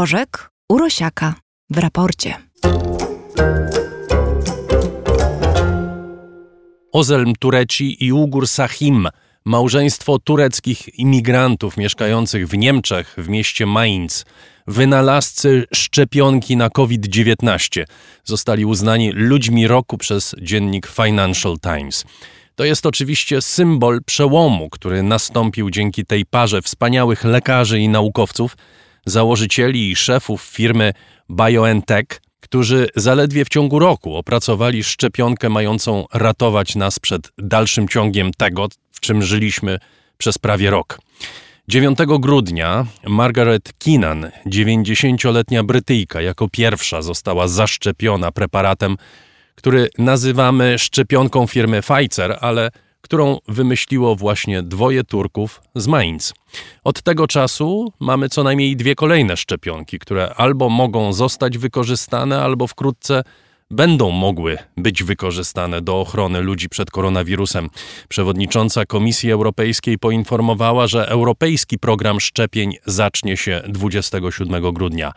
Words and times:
Rożek 0.00 0.50
Urosiaka 0.68 1.34
w 1.70 1.78
raporcie. 1.78 2.34
Ozelm 6.92 7.32
Tureci 7.38 8.04
i 8.04 8.12
Ugur 8.12 8.48
Sahim, 8.48 9.08
małżeństwo 9.44 10.18
tureckich 10.18 10.98
imigrantów 10.98 11.76
mieszkających 11.76 12.48
w 12.48 12.56
Niemczech 12.56 13.14
w 13.18 13.28
mieście 13.28 13.66
Mainz, 13.66 14.24
wynalazcy 14.66 15.64
szczepionki 15.74 16.56
na 16.56 16.70
COVID-19, 16.70 17.84
zostali 18.24 18.64
uznani 18.64 19.12
ludźmi 19.12 19.66
roku 19.66 19.98
przez 19.98 20.34
dziennik 20.42 20.86
Financial 20.86 21.56
Times. 21.58 22.04
To 22.54 22.64
jest 22.64 22.86
oczywiście 22.86 23.42
symbol 23.42 24.00
przełomu, 24.06 24.70
który 24.70 25.02
nastąpił 25.02 25.70
dzięki 25.70 26.06
tej 26.06 26.26
parze 26.26 26.62
wspaniałych 26.62 27.24
lekarzy 27.24 27.80
i 27.80 27.88
naukowców, 27.88 28.56
założycieli 29.06 29.90
i 29.90 29.96
szefów 29.96 30.42
firmy 30.42 30.92
BioNTech, 31.30 32.06
którzy 32.40 32.88
zaledwie 32.96 33.44
w 33.44 33.48
ciągu 33.48 33.78
roku 33.78 34.16
opracowali 34.16 34.84
szczepionkę 34.84 35.48
mającą 35.48 36.06
ratować 36.12 36.76
nas 36.76 36.98
przed 36.98 37.32
dalszym 37.38 37.88
ciągiem 37.88 38.30
tego, 38.32 38.68
w 38.92 39.00
czym 39.00 39.22
żyliśmy 39.22 39.78
przez 40.18 40.38
prawie 40.38 40.70
rok. 40.70 40.98
9 41.68 41.98
grudnia 42.18 42.86
Margaret 43.06 43.72
Keenan, 43.78 44.30
90-letnia 44.46 45.64
Brytyjka, 45.64 46.20
jako 46.20 46.48
pierwsza 46.48 47.02
została 47.02 47.48
zaszczepiona 47.48 48.32
preparatem, 48.32 48.96
który 49.54 49.88
nazywamy 49.98 50.78
szczepionką 50.78 51.46
firmy 51.46 51.80
Pfizer, 51.82 52.38
ale 52.40 52.70
którą 53.00 53.38
wymyśliło 53.48 54.16
właśnie 54.16 54.62
dwoje 54.62 55.04
Turków 55.04 55.60
z 55.74 55.86
Mainz. 55.86 56.34
Od 56.84 57.02
tego 57.02 57.26
czasu 57.26 57.92
mamy 58.00 58.28
co 58.28 58.42
najmniej 58.42 58.76
dwie 58.76 58.94
kolejne 58.94 59.36
szczepionki, 59.36 59.98
które 59.98 60.34
albo 60.34 60.68
mogą 60.68 61.12
zostać 61.12 61.58
wykorzystane, 61.58 62.42
albo 62.42 62.66
wkrótce 62.66 63.22
będą 63.70 64.10
mogły 64.10 64.58
być 64.76 65.02
wykorzystane 65.02 65.80
do 65.80 66.00
ochrony 66.00 66.40
ludzi 66.40 66.68
przed 66.68 66.90
koronawirusem. 66.90 67.70
Przewodnicząca 68.08 68.86
Komisji 68.86 69.32
Europejskiej 69.32 69.98
poinformowała, 69.98 70.86
że 70.86 71.08
europejski 71.08 71.78
program 71.78 72.20
szczepień 72.20 72.76
zacznie 72.86 73.36
się 73.36 73.62
27 73.68 74.72
grudnia. 74.72 75.12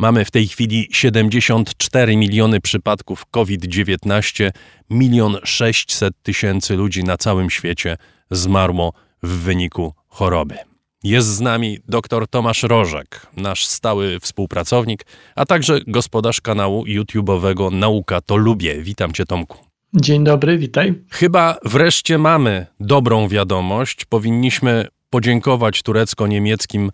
Mamy 0.00 0.24
w 0.24 0.30
tej 0.30 0.48
chwili 0.48 0.88
74 0.92 2.16
miliony 2.16 2.60
przypadków 2.60 3.26
COVID-19, 3.30 4.50
milion 4.90 5.36
600 5.44 6.14
tysięcy 6.22 6.76
ludzi 6.76 7.04
na 7.04 7.16
całym 7.16 7.50
świecie 7.50 7.96
zmarło 8.30 8.92
w 9.22 9.28
wyniku 9.28 9.94
choroby. 10.08 10.54
Jest 11.02 11.28
z 11.28 11.40
nami 11.40 11.78
dr 11.88 12.28
Tomasz 12.28 12.62
Rożek, 12.62 13.26
nasz 13.36 13.66
stały 13.66 14.20
współpracownik, 14.20 15.06
a 15.36 15.46
także 15.46 15.80
gospodarz 15.86 16.40
kanału 16.40 16.84
YouTube'owego 16.84 17.72
Nauka 17.72 18.20
to 18.20 18.36
Lubię. 18.36 18.82
Witam 18.82 19.12
cię 19.12 19.26
Tomku. 19.26 19.58
Dzień 19.94 20.24
dobry, 20.24 20.58
witaj. 20.58 20.94
Chyba 21.10 21.56
wreszcie 21.64 22.18
mamy 22.18 22.66
dobrą 22.80 23.28
wiadomość. 23.28 24.04
Powinniśmy 24.04 24.86
podziękować 25.10 25.82
turecko-niemieckim 25.82 26.90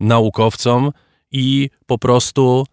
naukowcom 0.00 0.92
i 1.36 1.70
po 1.86 1.98
prostu 1.98 2.66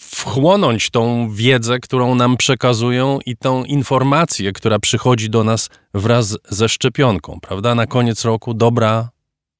wchłonąć 0.00 0.90
tą 0.90 1.30
wiedzę, 1.30 1.78
którą 1.78 2.14
nam 2.14 2.36
przekazują 2.36 3.18
i 3.26 3.36
tą 3.36 3.64
informację, 3.64 4.52
która 4.52 4.78
przychodzi 4.78 5.30
do 5.30 5.44
nas 5.44 5.70
wraz 5.94 6.38
ze 6.48 6.68
szczepionką, 6.68 7.38
prawda? 7.42 7.74
Na 7.74 7.86
koniec 7.86 8.24
roku 8.24 8.54
dobra, 8.54 9.10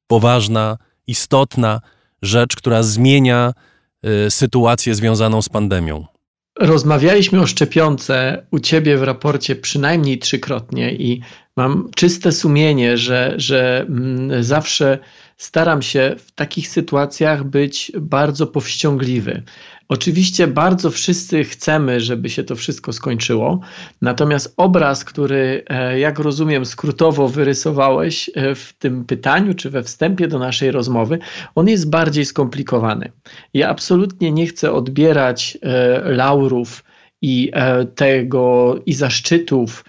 poważna, 0.07 0.77
istotna 1.07 1.81
rzecz, 2.23 2.57
która 2.57 2.83
zmienia 2.83 3.53
y, 4.27 4.31
sytuację 4.31 4.95
związaną 4.95 5.43
z 5.43 5.49
pandemią. 5.49 6.07
Rozmawialiśmy 6.61 7.41
o 7.41 7.47
szczepionce 7.47 8.47
u 8.51 8.59
ciebie 8.59 8.97
w 8.97 9.03
raporcie 9.03 9.57
przynajmniej 9.57 10.19
trzykrotnie 10.19 10.95
i 10.95 11.21
mam 11.57 11.91
czyste 11.97 12.33
sumienie, 12.33 12.97
że, 12.97 13.35
że 13.37 13.87
mm, 13.89 14.45
zawsze 14.45 14.99
staram 15.39 15.83
się 15.83 16.17
w 16.19 16.33
takich 16.33 16.69
sytuacjach 16.69 17.45
być 17.45 17.93
bardzo 18.01 18.47
powściągliwy. 18.47 19.43
Oczywiście 19.89 20.47
bardzo 20.47 20.91
wszyscy 20.91 21.45
chcemy, 21.45 22.01
żeby 22.01 22.31
się 22.31 22.45
to 22.45 22.57
wszystko 22.57 22.93
skończyło, 22.93 23.61
natomiast 24.03 24.55
obraz, 24.57 25.05
który, 25.05 25.65
e, 25.67 25.99
jak 25.99 26.19
rozumiem, 26.19 26.67
skrótowo 26.67 27.29
wyrysowałeś 27.29 28.31
e, 28.35 28.55
w 28.55 28.73
tym 28.73 29.05
pytaniu 29.05 29.55
czy 29.55 29.71
we 29.71 29.83
wstępie 29.83 30.29
do 30.29 30.39
naszej 30.39 30.71
rozmowy, 30.71 31.19
on 31.55 31.69
jest 31.69 31.91
bardziej 31.91 32.25
skomplikowany. 32.25 33.13
Ja 33.55 33.69
absolutnie 33.69 34.33
nie 34.33 34.47
chcę 34.47 34.73
odbierać 34.73 35.59
e, 35.63 36.01
laurów 36.13 36.85
i 37.23 37.53
tego 37.95 38.77
i 38.87 38.95
zaszczytów 38.95 39.85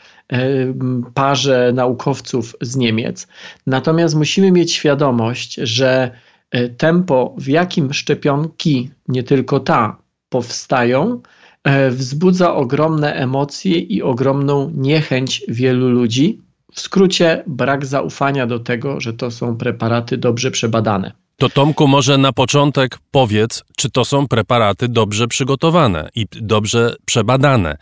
parze 1.14 1.72
naukowców 1.74 2.56
z 2.62 2.76
Niemiec. 2.76 3.28
Natomiast 3.68 4.16
musimy 4.16 4.52
mieć 4.52 4.74
świadomość, 4.74 5.54
że 5.56 6.12
e, 6.52 6.70
tempo, 6.70 7.36
w 7.38 7.48
jakim 7.48 7.94
szczepionki, 7.94 8.92
nie 9.08 9.24
tylko 9.24 9.60
ta, 9.60 9.98
powstają, 10.30 11.22
e, 11.64 11.90
wzbudza 11.90 12.56
ogromne 12.56 13.14
emocje 13.14 13.80
i 13.80 14.02
ogromną 14.02 14.72
niechęć 14.76 15.44
wielu 15.48 15.90
ludzi. 15.90 16.42
W 16.74 16.80
skrócie, 16.80 17.44
brak 17.48 17.86
zaufania 17.86 18.48
do 18.48 18.60
tego, 18.60 19.00
że 19.00 19.14
to 19.14 19.32
są 19.32 19.58
preparaty 19.58 20.18
dobrze 20.18 20.52
przebadane. 20.52 21.12
To 21.38 21.50
Tomku, 21.50 21.88
może 21.88 22.18
na 22.18 22.34
początek 22.34 23.00
powiedz, 23.12 23.64
czy 23.78 23.90
to 23.90 24.06
są 24.06 24.28
preparaty 24.28 24.88
dobrze 24.88 25.28
przygotowane 25.28 26.10
i 26.16 26.26
dobrze 26.42 26.96
przebadane 27.06 27.78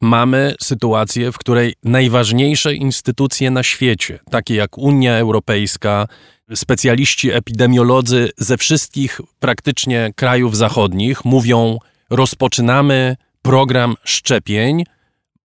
mamy 0.00 0.54
sytuację, 0.62 1.32
w 1.32 1.38
której 1.38 1.74
najważniejsze 1.84 2.74
instytucje 2.74 3.50
na 3.50 3.62
świecie, 3.62 4.18
takie 4.30 4.54
jak 4.54 4.78
Unia 4.78 5.16
Europejska, 5.16 6.06
specjaliści 6.54 7.30
epidemiolodzy 7.30 8.30
ze 8.38 8.56
wszystkich 8.56 9.20
praktycznie 9.38 10.10
krajów 10.16 10.56
zachodnich 10.56 11.24
mówią: 11.24 11.78
rozpoczynamy 12.10 13.16
program 13.42 13.94
szczepień, 14.04 14.84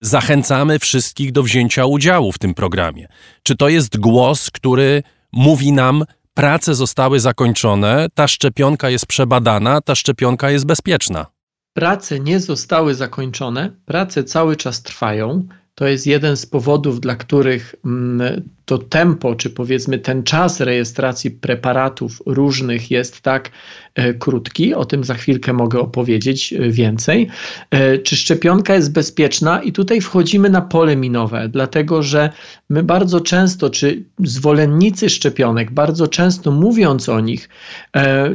zachęcamy 0.01 0.79
wszystkich 0.79 1.31
do 1.31 1.43
wzięcia 1.43 1.85
udziału 1.85 2.31
w 2.31 2.39
tym 2.39 2.53
programie. 2.53 3.07
Czy 3.43 3.55
to 3.55 3.69
jest 3.69 3.99
głos, 3.99 4.51
który 4.51 5.03
mówi 5.31 5.72
nam, 5.72 6.03
prace 6.33 6.75
zostały 6.75 7.19
zakończone, 7.19 8.07
ta 8.13 8.27
szczepionka 8.27 8.89
jest 8.89 9.05
przebadana, 9.05 9.81
ta 9.81 9.95
szczepionka 9.95 10.51
jest 10.51 10.66
bezpieczna? 10.66 11.34
Prace 11.75 12.19
nie 12.19 12.39
zostały 12.39 12.95
zakończone, 12.95 13.71
prace 13.85 14.23
cały 14.23 14.55
czas 14.55 14.83
trwają. 14.83 15.47
To 15.75 15.87
jest 15.87 16.07
jeden 16.07 16.37
z 16.37 16.45
powodów, 16.45 17.01
dla 17.01 17.15
których 17.15 17.75
mm, 17.85 18.49
to 18.65 18.77
tempo, 18.77 19.35
czy 19.35 19.49
powiedzmy 19.49 19.99
ten 19.99 20.23
czas 20.23 20.59
rejestracji 20.59 21.31
preparatów 21.31 22.21
różnych 22.25 22.91
jest 22.91 23.21
tak 23.21 23.51
e, 23.95 24.13
krótki. 24.13 24.73
O 24.73 24.85
tym 24.85 25.03
za 25.03 25.13
chwilkę 25.13 25.53
mogę 25.53 25.79
opowiedzieć 25.79 26.53
e, 26.53 26.69
więcej. 26.69 27.27
E, 27.71 27.97
czy 27.97 28.15
szczepionka 28.15 28.75
jest 28.75 28.93
bezpieczna? 28.93 29.61
I 29.61 29.71
tutaj 29.71 30.01
wchodzimy 30.01 30.49
na 30.49 30.61
pole 30.61 30.95
minowe, 30.95 31.49
dlatego 31.49 32.03
że 32.03 32.29
my 32.69 32.83
bardzo 32.83 33.21
często, 33.21 33.69
czy 33.69 34.03
zwolennicy 34.19 35.09
szczepionek, 35.09 35.71
bardzo 35.71 36.07
często 36.07 36.51
mówiąc 36.51 37.09
o 37.09 37.19
nich, 37.19 37.49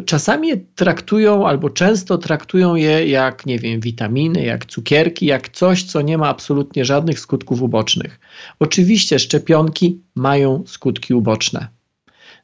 czasami 0.07 0.49
traktują 0.75 1.47
albo 1.47 1.71
często 1.71 2.19
traktują 2.19 2.75
je 2.75 3.07
jak, 3.09 3.47
nie 3.47 3.59
wiem, 3.59 3.81
witaminy, 3.81 4.45
jak 4.45 4.67
cukierki, 4.67 5.27
jak 5.27 5.49
coś, 5.49 5.83
co 5.83 6.03
nie 6.03 6.19
ma 6.19 6.29
absolutnie 6.29 6.85
żadnych 6.85 7.21
skutków 7.21 7.63
ubocznych. 7.63 8.21
Oczywiście 8.59 9.19
szczepionki 9.19 10.01
mają 10.15 10.65
skutki 10.67 11.15
uboczne. 11.15 11.69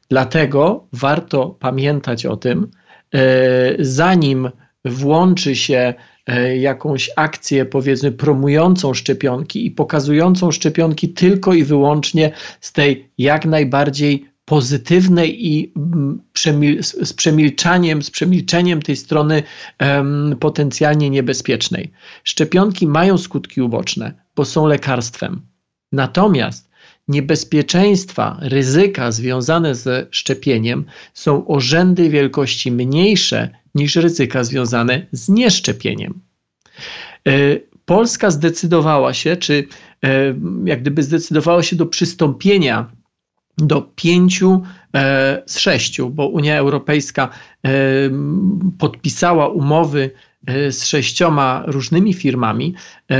Dlatego 0.09 0.87
warto 0.93 1.49
pamiętać 1.49 2.25
o 2.25 2.37
tym, 2.37 2.67
e, 3.13 3.19
zanim 3.79 4.49
włączy 4.85 5.55
się 5.55 5.93
e, 6.27 6.57
jakąś 6.57 7.09
akcję, 7.15 7.65
powiedzmy, 7.65 8.11
promującą 8.11 8.93
szczepionki 8.93 9.65
i 9.65 9.71
pokazującą 9.71 10.51
szczepionki 10.51 11.09
tylko 11.09 11.53
i 11.53 11.63
wyłącznie 11.63 12.31
z 12.61 12.73
tej 12.73 13.09
jak 13.17 13.45
najbardziej 13.45 14.25
pozytywnej 14.45 15.47
i 15.47 15.73
mm, 15.77 16.21
przemil 16.33 16.83
z 16.83 17.13
przemilczaniem, 17.13 18.03
z 18.03 18.11
przemilczeniem 18.11 18.81
tej 18.81 18.95
strony 18.95 19.43
potencjalnie 20.39 21.09
niebezpiecznej. 21.09 21.91
Szczepionki 22.23 22.87
mają 22.87 23.17
skutki 23.17 23.61
uboczne, 23.61 24.13
bo 24.35 24.45
są 24.45 24.67
lekarstwem. 24.67 25.41
Natomiast 25.91 26.69
niebezpieczeństwa, 27.07 28.37
ryzyka 28.41 29.11
związane 29.11 29.75
ze 29.75 30.07
szczepieniem 30.11 30.85
są 31.13 31.47
o 31.47 31.59
rzędy 31.59 32.09
wielkości 32.09 32.71
mniejsze 32.71 33.49
niż 33.75 33.95
ryzyka 33.95 34.43
związane 34.43 35.05
z 35.11 35.29
nieszczepieniem. 35.29 36.21
E, 37.27 37.31
Polska 37.85 38.31
zdecydowała 38.31 39.13
się, 39.13 39.35
czy 39.35 39.67
e, 40.03 40.35
jak 40.65 40.81
gdyby 40.81 41.03
zdecydowała 41.03 41.63
się 41.63 41.75
do 41.75 41.85
przystąpienia 41.85 42.91
do 43.57 43.81
pięciu 43.81 44.61
e, 44.95 45.43
z 45.45 45.59
sześciu, 45.59 46.09
bo 46.09 46.27
Unia 46.27 46.57
Europejska 46.57 47.29
podpisała 48.79 49.47
umowy 49.47 50.11
z 50.69 50.85
sześcioma 50.85 51.63
różnymi 51.67 52.13
firmami 52.13 52.75
e, 53.11 53.17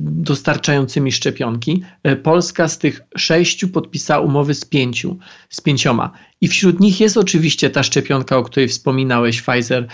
dostarczającymi 0.00 1.12
szczepionki. 1.12 1.82
E, 2.02 2.16
Polska 2.16 2.68
z 2.68 2.78
tych 2.78 3.00
sześciu 3.16 3.68
podpisała 3.68 4.24
umowy 4.24 4.54
z 4.54 4.64
pięciu, 4.64 5.18
z 5.48 5.60
pięcioma. 5.60 6.10
I 6.40 6.48
wśród 6.48 6.80
nich 6.80 7.00
jest 7.00 7.16
oczywiście 7.16 7.70
ta 7.70 7.82
szczepionka, 7.82 8.36
o 8.36 8.42
której 8.42 8.68
wspominałeś, 8.68 9.42
Pfizer 9.42 9.86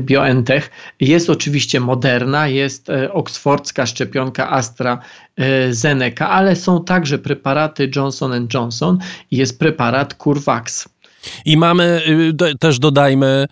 BioNTech. 0.00 0.70
Jest 1.00 1.30
oczywiście 1.30 1.80
Moderna, 1.80 2.48
jest 2.48 2.88
oksfordzka 3.12 3.86
szczepionka 3.86 4.50
AstraZeneca, 4.50 6.28
ale 6.28 6.56
są 6.56 6.84
także 6.84 7.18
preparaty 7.18 7.90
Johnson 7.96 8.48
Johnson 8.54 8.98
i 9.30 9.36
jest 9.36 9.58
preparat 9.58 10.14
CureVax. 10.14 10.88
I 11.44 11.56
mamy, 11.56 12.02
y, 12.52 12.58
też 12.58 12.78
dodajmy, 12.78 13.46
E, 13.46 13.48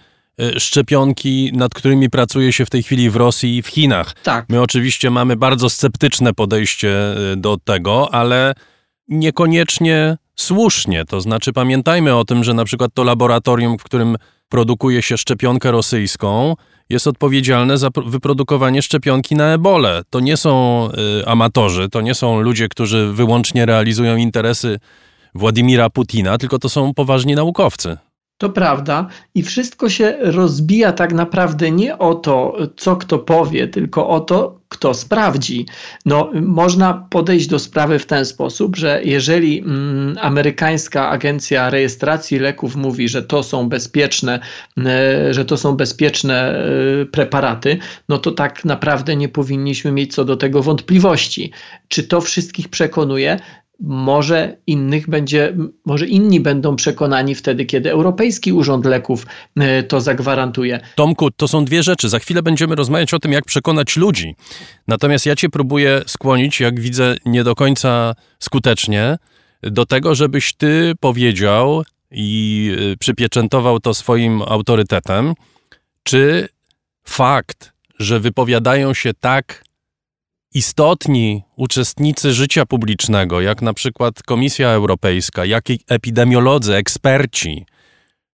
szczepionki, 0.58 1.50
nad 1.54 1.74
którymi 1.74 2.10
pracuje 2.10 2.52
się 2.52 2.66
w 2.66 2.70
tej 2.70 2.82
chwili 2.82 3.10
w 3.10 3.16
Rosji 3.16 3.56
i 3.56 3.62
w 3.62 3.66
Chinach. 3.66 4.14
Tak. 4.22 4.46
My 4.48 4.60
oczywiście 4.60 5.10
mamy 5.10 5.36
bardzo 5.36 5.70
sceptyczne 5.70 6.34
podejście 6.34 7.14
e, 7.32 7.36
do 7.36 7.56
tego, 7.64 8.14
ale 8.14 8.54
niekoniecznie 9.08 10.16
słusznie. 10.36 11.04
To 11.04 11.20
znaczy 11.20 11.52
pamiętajmy 11.52 12.16
o 12.16 12.24
tym, 12.24 12.44
że 12.44 12.54
na 12.54 12.64
przykład 12.64 12.90
to 12.94 13.04
laboratorium, 13.04 13.78
w 13.78 13.82
którym 13.82 14.16
produkuje 14.48 15.02
się 15.02 15.16
szczepionkę 15.16 15.70
rosyjską, 15.70 16.54
jest 16.90 17.06
odpowiedzialne 17.06 17.78
za 17.78 17.88
wyprodukowanie 18.06 18.82
szczepionki 18.82 19.34
na 19.34 19.52
ebolę. 19.52 20.02
To 20.10 20.20
nie 20.20 20.36
są 20.36 20.88
y, 21.20 21.26
amatorzy, 21.26 21.88
to 21.88 22.00
nie 22.00 22.14
są 22.14 22.40
ludzie, 22.40 22.68
którzy 22.68 23.12
wyłącznie 23.12 23.66
realizują 23.66 24.16
interesy 24.16 24.78
Władimira 25.34 25.90
Putina, 25.90 26.38
tylko 26.38 26.58
to 26.58 26.68
są 26.68 26.94
poważni 26.94 27.34
naukowcy. 27.34 27.96
To 28.38 28.50
prawda, 28.50 29.06
i 29.34 29.42
wszystko 29.42 29.88
się 29.88 30.16
rozbija 30.20 30.92
tak 30.92 31.12
naprawdę 31.12 31.70
nie 31.70 31.98
o 31.98 32.14
to, 32.14 32.56
co 32.76 32.96
kto 32.96 33.18
powie, 33.18 33.68
tylko 33.68 34.08
o 34.08 34.20
to, 34.20 34.60
kto 34.68 34.94
sprawdzi. 34.94 35.66
No, 36.06 36.30
można 36.34 37.06
podejść 37.10 37.46
do 37.46 37.58
sprawy 37.58 37.98
w 37.98 38.06
ten 38.06 38.24
sposób, 38.24 38.76
że 38.76 39.00
jeżeli 39.04 39.58
mm, 39.58 40.16
amerykańska 40.20 41.08
agencja 41.08 41.70
rejestracji 41.70 42.38
leków 42.38 42.76
mówi, 42.76 43.08
że 43.08 43.22
to 43.22 43.42
są 43.42 43.68
bezpieczne, 43.68 44.40
e, 44.86 45.34
że 45.34 45.44
to 45.44 45.56
są 45.56 45.76
bezpieczne 45.76 46.58
e, 47.02 47.06
preparaty, 47.06 47.78
no 48.08 48.18
to 48.18 48.30
tak 48.30 48.64
naprawdę 48.64 49.16
nie 49.16 49.28
powinniśmy 49.28 49.92
mieć 49.92 50.14
co 50.14 50.24
do 50.24 50.36
tego 50.36 50.62
wątpliwości. 50.62 51.52
Czy 51.88 52.02
to 52.02 52.20
wszystkich 52.20 52.68
przekonuje? 52.68 53.38
Może 53.80 54.56
innych 54.66 55.08
będzie, 55.08 55.56
może 55.84 56.06
inni 56.06 56.40
będą 56.40 56.76
przekonani 56.76 57.34
wtedy, 57.34 57.64
kiedy 57.64 57.90
Europejski 57.90 58.52
Urząd 58.52 58.86
Leków 58.86 59.26
e, 59.56 59.82
to 59.82 60.00
zagwarantuje. 60.00 60.80
Tomku, 60.94 61.30
to 61.30 61.48
są 61.48 61.64
dwie 61.64 61.82
rzeczy. 61.82 62.08
Za 62.08 62.18
chwilę 62.18 62.42
będziemy 62.42 62.74
rozmawiać 62.74 63.14
o 63.14 63.18
tym, 63.18 63.32
jak 63.32 63.44
przekonać 63.44 63.96
ludzi. 63.96 64.34
Natomiast 64.88 65.26
ja 65.26 65.36
cię 65.36 65.48
próbuję 65.48 66.02
skłonić, 66.06 66.60
jak 66.60 66.80
widzę, 66.80 67.16
nie 67.26 67.44
do 67.44 67.54
końca 67.54 68.14
skutecznie, 68.38 69.16
do 69.62 69.86
tego, 69.86 70.14
żebyś 70.14 70.54
ty 70.54 70.92
powiedział 71.00 71.82
i 72.10 72.72
e, 72.92 72.96
przypieczętował 72.96 73.80
to 73.80 73.94
swoim 73.94 74.42
autorytetem, 74.42 75.34
czy 76.02 76.48
fakt, 77.04 77.72
że 77.98 78.20
wypowiadają 78.20 78.94
się 78.94 79.10
tak 79.20 79.67
istotni 80.54 81.42
uczestnicy 81.56 82.32
życia 82.32 82.66
publicznego, 82.66 83.40
jak 83.40 83.62
na 83.62 83.74
przykład 83.74 84.22
Komisja 84.22 84.68
Europejska, 84.68 85.44
jak 85.44 85.64
epidemiolodzy, 85.88 86.74
eksperci 86.74 87.66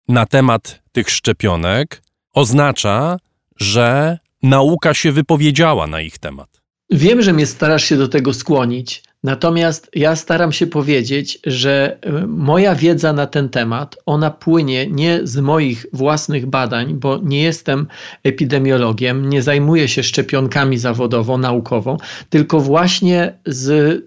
na 0.07 0.25
temat 0.25 0.81
tych 0.91 1.09
szczepionek, 1.09 2.03
oznacza, 2.33 3.17
że 3.57 4.17
nauka 4.43 4.93
się 4.93 5.11
wypowiedziała 5.11 5.87
na 5.87 6.01
ich 6.01 6.17
temat. 6.17 6.61
Wiem, 6.89 7.21
że 7.21 7.33
mnie 7.33 7.45
starasz 7.45 7.83
się 7.83 7.97
do 7.97 8.07
tego 8.07 8.33
skłonić, 8.33 9.03
natomiast 9.23 9.89
ja 9.95 10.15
staram 10.15 10.51
się 10.51 10.67
powiedzieć, 10.67 11.39
że 11.45 11.97
e, 12.01 12.27
moja 12.27 12.75
wiedza 12.75 13.13
na 13.13 13.27
ten 13.27 13.49
temat, 13.49 13.97
ona 14.05 14.31
płynie 14.31 14.87
nie 14.87 15.19
z 15.23 15.37
moich 15.37 15.85
własnych 15.93 16.45
badań, 16.45 16.93
bo 16.93 17.19
nie 17.23 17.41
jestem 17.41 17.87
epidemiologiem, 18.23 19.29
nie 19.29 19.41
zajmuję 19.41 19.87
się 19.87 20.03
szczepionkami 20.03 20.77
zawodowo, 20.77 21.37
naukowo, 21.37 21.97
tylko 22.29 22.59
właśnie 22.59 23.39
z 23.45 24.01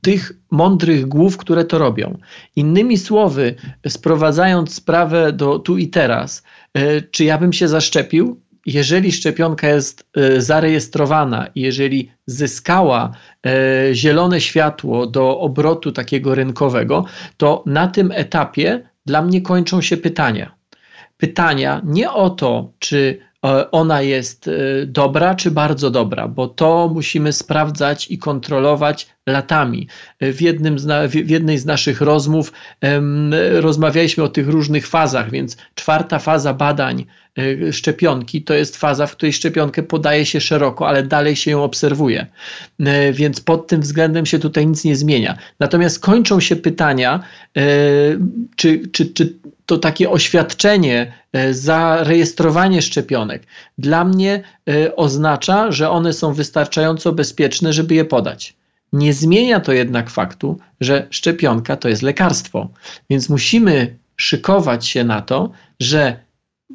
tych 0.00 0.32
mądrych 0.50 1.06
głów, 1.06 1.36
które 1.36 1.64
to 1.64 1.78
robią. 1.78 2.18
Innymi 2.56 2.98
słowy, 2.98 3.54
sprowadzając 3.88 4.74
sprawę 4.74 5.32
do 5.32 5.58
tu 5.58 5.78
i 5.78 5.88
teraz, 5.88 6.42
e, 6.74 7.02
czy 7.02 7.24
ja 7.24 7.38
bym 7.38 7.52
się 7.52 7.68
zaszczepił? 7.68 8.40
Jeżeli 8.68 9.12
szczepionka 9.12 9.68
jest 9.68 10.06
e, 10.16 10.40
zarejestrowana 10.40 11.46
i 11.54 11.60
jeżeli 11.60 12.12
zyskała 12.26 13.10
e, 13.46 13.94
zielone 13.94 14.40
światło 14.40 15.06
do 15.06 15.40
obrotu 15.40 15.92
takiego 15.92 16.34
rynkowego, 16.34 17.04
to 17.36 17.62
na 17.66 17.88
tym 17.88 18.12
etapie 18.12 18.88
dla 19.06 19.22
mnie 19.22 19.42
kończą 19.42 19.80
się 19.80 19.96
pytania. 19.96 20.54
Pytania 21.16 21.80
nie 21.84 22.12
o 22.12 22.30
to, 22.30 22.72
czy 22.78 23.18
e, 23.44 23.70
ona 23.70 24.02
jest 24.02 24.50
dobra 24.86 25.34
czy 25.34 25.50
bardzo 25.50 25.90
dobra, 25.90 26.28
bo 26.28 26.48
to 26.48 26.90
musimy 26.94 27.32
sprawdzać 27.32 28.10
i 28.10 28.18
kontrolować 28.18 29.08
latami. 29.26 29.88
W, 30.20 30.40
jednym 30.40 30.78
z, 30.78 31.12
w 31.12 31.30
jednej 31.30 31.58
z 31.58 31.66
naszych 31.66 32.00
rozmów 32.00 32.52
rozmawialiśmy 33.52 34.24
o 34.24 34.28
tych 34.28 34.48
różnych 34.48 34.86
fazach, 34.86 35.30
więc 35.30 35.56
czwarta 35.74 36.18
faza 36.18 36.54
badań 36.54 37.06
E, 37.38 37.72
szczepionki 37.72 38.42
to 38.42 38.54
jest 38.54 38.76
faza, 38.76 39.06
w 39.06 39.12
której 39.12 39.32
szczepionkę 39.32 39.82
podaje 39.82 40.26
się 40.26 40.40
szeroko, 40.40 40.88
ale 40.88 41.02
dalej 41.02 41.36
się 41.36 41.50
ją 41.50 41.62
obserwuje. 41.62 42.26
E, 42.80 43.12
więc 43.12 43.40
pod 43.40 43.66
tym 43.66 43.80
względem 43.80 44.26
się 44.26 44.38
tutaj 44.38 44.66
nic 44.66 44.84
nie 44.84 44.96
zmienia. 44.96 45.38
Natomiast 45.60 46.00
kończą 46.00 46.40
się 46.40 46.56
pytania, 46.56 47.20
e, 47.56 47.62
czy, 48.56 48.88
czy, 48.92 49.06
czy 49.06 49.34
to 49.66 49.78
takie 49.78 50.10
oświadczenie, 50.10 51.12
zarejestrowanie 51.50 52.82
szczepionek 52.82 53.42
dla 53.78 54.04
mnie 54.04 54.42
oznacza, 54.96 55.72
że 55.72 55.90
one 55.90 56.12
są 56.12 56.32
wystarczająco 56.32 57.12
bezpieczne, 57.12 57.72
żeby 57.72 57.94
je 57.94 58.04
podać. 58.04 58.54
Nie 58.92 59.12
zmienia 59.12 59.60
to 59.60 59.72
jednak 59.72 60.10
faktu, 60.10 60.58
że 60.80 61.06
szczepionka 61.10 61.76
to 61.76 61.88
jest 61.88 62.02
lekarstwo. 62.02 62.68
Więc 63.10 63.28
musimy 63.28 63.96
szykować 64.16 64.86
się 64.86 65.04
na 65.04 65.22
to, 65.22 65.50
że 65.80 66.28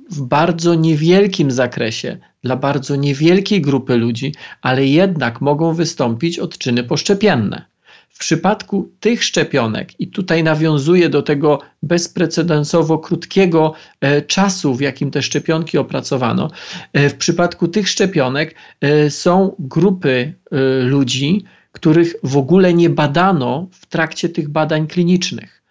w 0.10 0.22
bardzo 0.22 0.76
niewielkim 0.76 1.52
zakresie, 1.52 2.18
dla 2.44 2.56
bardzo 2.56 2.96
niewielkiej 2.96 3.62
grupy 3.62 3.98
ludzi, 3.98 4.36
ale 4.62 4.86
jednak 4.86 5.42
mogą 5.42 5.74
wystąpić 5.74 6.40
odczyny 6.40 6.84
poszczepienne. 6.84 7.66
W 8.10 8.20
przypadku 8.20 8.92
tych 9.00 9.24
szczepionek, 9.24 10.00
i 10.00 10.08
tutaj 10.08 10.44
nawiązuję 10.44 11.10
do 11.10 11.22
tego 11.22 11.60
bezprecedensowo 11.84 12.98
krótkiego 12.98 13.74
e, 14.02 14.22
czasu, 14.22 14.76
w 14.76 14.82
jakim 14.82 15.12
te 15.12 15.22
szczepionki 15.22 15.78
opracowano, 15.78 16.52
e, 16.94 17.10
w 17.10 17.16
przypadku 17.16 17.68
tych 17.68 17.90
szczepionek 17.90 18.56
e, 18.82 19.10
są 19.10 19.56
grupy 19.60 20.34
ludzi, 20.84 21.46
których 21.74 22.16
w 22.24 22.38
ogóle 22.38 22.74
nie 22.74 22.90
badano 22.90 23.68
w 23.72 23.86
trakcie 23.86 24.30
tych 24.30 24.50
badań 24.50 24.88
klinicznych. 24.88 25.64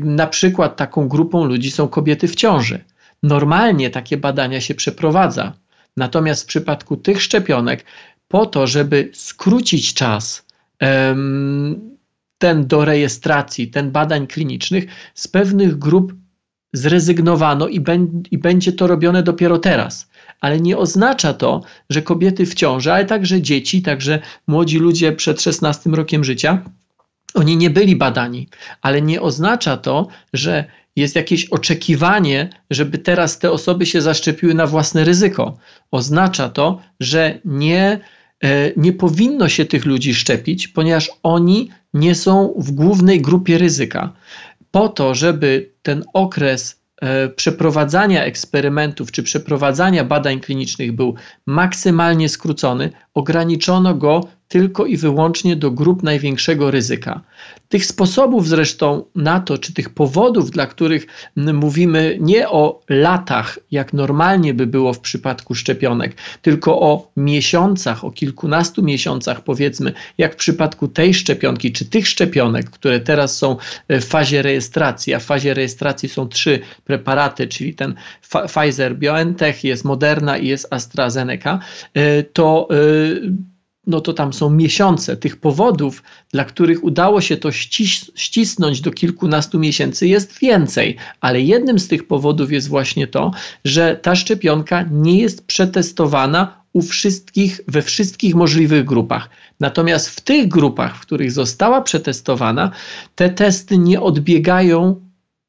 Na 0.00 0.26
przykład 0.26 0.76
taką 0.76 1.08
grupą 1.08 1.44
ludzi 1.44 1.70
są 1.70 1.88
kobiety 1.88 2.28
w 2.28 2.34
ciąży. 2.34 2.84
Normalnie 3.22 3.90
takie 3.90 4.16
badania 4.16 4.60
się 4.60 4.74
przeprowadza. 4.74 5.52
Natomiast 5.96 6.42
w 6.42 6.46
przypadku 6.46 6.96
tych 6.96 7.22
szczepionek, 7.22 7.84
po 8.28 8.46
to, 8.46 8.66
żeby 8.66 9.10
skrócić 9.12 9.94
czas 9.94 10.46
ten 12.38 12.66
do 12.66 12.84
rejestracji, 12.84 13.68
ten 13.68 13.90
badań 13.90 14.26
klinicznych, 14.26 14.84
z 15.14 15.28
pewnych 15.28 15.78
grup 15.78 16.14
zrezygnowano 16.72 17.68
i, 17.68 17.84
i 18.30 18.38
będzie 18.38 18.72
to 18.72 18.86
robione 18.86 19.22
dopiero 19.22 19.58
teraz. 19.58 20.10
Ale 20.42 20.60
nie 20.60 20.78
oznacza 20.78 21.32
to, 21.34 21.62
że 21.90 22.02
kobiety 22.02 22.46
w 22.46 22.54
ciąży, 22.54 22.92
ale 22.92 23.04
także 23.04 23.42
dzieci, 23.42 23.82
także 23.82 24.18
młodzi 24.46 24.78
ludzie 24.78 25.12
przed 25.12 25.42
16 25.42 25.90
rokiem 25.90 26.24
życia, 26.24 26.62
oni 27.34 27.56
nie 27.56 27.70
byli 27.70 27.96
badani, 27.96 28.48
ale 28.82 29.02
nie 29.02 29.20
oznacza 29.20 29.76
to, 29.76 30.08
że 30.32 30.64
jest 30.96 31.16
jakieś 31.16 31.44
oczekiwanie, 31.44 32.50
żeby 32.70 32.98
teraz 32.98 33.38
te 33.38 33.50
osoby 33.50 33.86
się 33.86 34.02
zaszczepiły 34.02 34.54
na 34.54 34.66
własne 34.66 35.04
ryzyko. 35.04 35.58
Oznacza 35.90 36.48
to, 36.48 36.80
że 37.00 37.38
nie, 37.44 38.00
e, 38.44 38.72
nie 38.76 38.92
powinno 38.92 39.48
się 39.48 39.64
tych 39.64 39.84
ludzi 39.84 40.14
szczepić, 40.14 40.68
ponieważ 40.68 41.10
oni 41.22 41.70
nie 41.94 42.14
są 42.14 42.54
w 42.56 42.70
głównej 42.70 43.20
grupie 43.20 43.58
ryzyka. 43.58 44.12
Po 44.70 44.88
to, 44.88 45.14
żeby 45.14 45.70
ten 45.82 46.04
okres 46.12 46.81
przeprowadzania 47.36 48.24
eksperymentów 48.24 49.12
czy 49.12 49.22
przeprowadzania 49.22 50.04
badań 50.04 50.40
klinicznych 50.40 50.92
był 50.92 51.14
maksymalnie 51.46 52.28
skrócony, 52.28 52.90
ograniczono 53.14 53.94
go 53.94 54.20
tylko 54.48 54.86
i 54.86 54.96
wyłącznie 54.96 55.56
do 55.56 55.70
grup 55.70 56.02
największego 56.02 56.70
ryzyka. 56.70 57.20
Tych 57.72 57.86
sposobów 57.86 58.48
zresztą 58.48 59.04
na 59.14 59.40
to, 59.40 59.58
czy 59.58 59.74
tych 59.74 59.90
powodów, 59.90 60.50
dla 60.50 60.66
których 60.66 61.06
mówimy 61.36 62.18
nie 62.20 62.48
o 62.48 62.80
latach, 62.88 63.58
jak 63.70 63.92
normalnie 63.92 64.54
by 64.54 64.66
było 64.66 64.92
w 64.92 65.00
przypadku 65.00 65.54
szczepionek, 65.54 66.16
tylko 66.42 66.80
o 66.80 67.10
miesiącach, 67.16 68.04
o 68.04 68.10
kilkunastu 68.10 68.82
miesiącach, 68.82 69.44
powiedzmy, 69.44 69.92
jak 70.18 70.32
w 70.32 70.36
przypadku 70.36 70.88
tej 70.88 71.14
szczepionki, 71.14 71.72
czy 71.72 71.84
tych 71.84 72.08
szczepionek, 72.08 72.70
które 72.70 73.00
teraz 73.00 73.38
są 73.38 73.56
w 73.88 74.04
fazie 74.04 74.42
rejestracji, 74.42 75.14
a 75.14 75.18
w 75.18 75.24
fazie 75.24 75.54
rejestracji 75.54 76.08
są 76.08 76.28
trzy 76.28 76.60
preparaty, 76.84 77.46
czyli 77.46 77.74
ten 77.74 77.94
Pfizer 78.48 78.96
BioNTech, 78.96 79.64
jest 79.64 79.84
Moderna 79.84 80.38
i 80.38 80.46
jest 80.46 80.66
AstraZeneca, 80.70 81.58
e, 81.94 82.22
to 82.22 82.68
e, 82.70 83.51
no 83.86 84.00
to 84.00 84.12
tam 84.12 84.32
są 84.32 84.50
miesiące. 84.50 85.16
Tych 85.16 85.36
powodów, 85.36 86.02
dla 86.32 86.44
których 86.44 86.84
udało 86.84 87.20
się 87.20 87.36
to 87.36 87.52
ścis 87.52 88.10
ścisnąć 88.14 88.80
do 88.80 88.90
kilkunastu 88.90 89.58
miesięcy, 89.58 90.08
jest 90.08 90.38
więcej, 90.38 90.96
ale 91.20 91.40
jednym 91.40 91.78
z 91.78 91.88
tych 91.88 92.06
powodów 92.06 92.52
jest 92.52 92.68
właśnie 92.68 93.06
to, 93.06 93.30
że 93.64 93.96
ta 94.02 94.14
szczepionka 94.14 94.82
nie 94.90 95.18
jest 95.18 95.46
przetestowana 95.46 96.62
u 96.72 96.82
wszystkich, 96.82 97.60
we 97.68 97.82
wszystkich 97.82 98.34
możliwych 98.34 98.84
grupach. 98.84 99.28
Natomiast 99.60 100.08
w 100.08 100.20
tych 100.20 100.48
grupach, 100.48 100.96
w 100.96 101.00
których 101.00 101.32
została 101.32 101.80
przetestowana, 101.80 102.70
te 103.14 103.30
testy 103.30 103.78
nie 103.78 104.00
odbiegają 104.00 105.00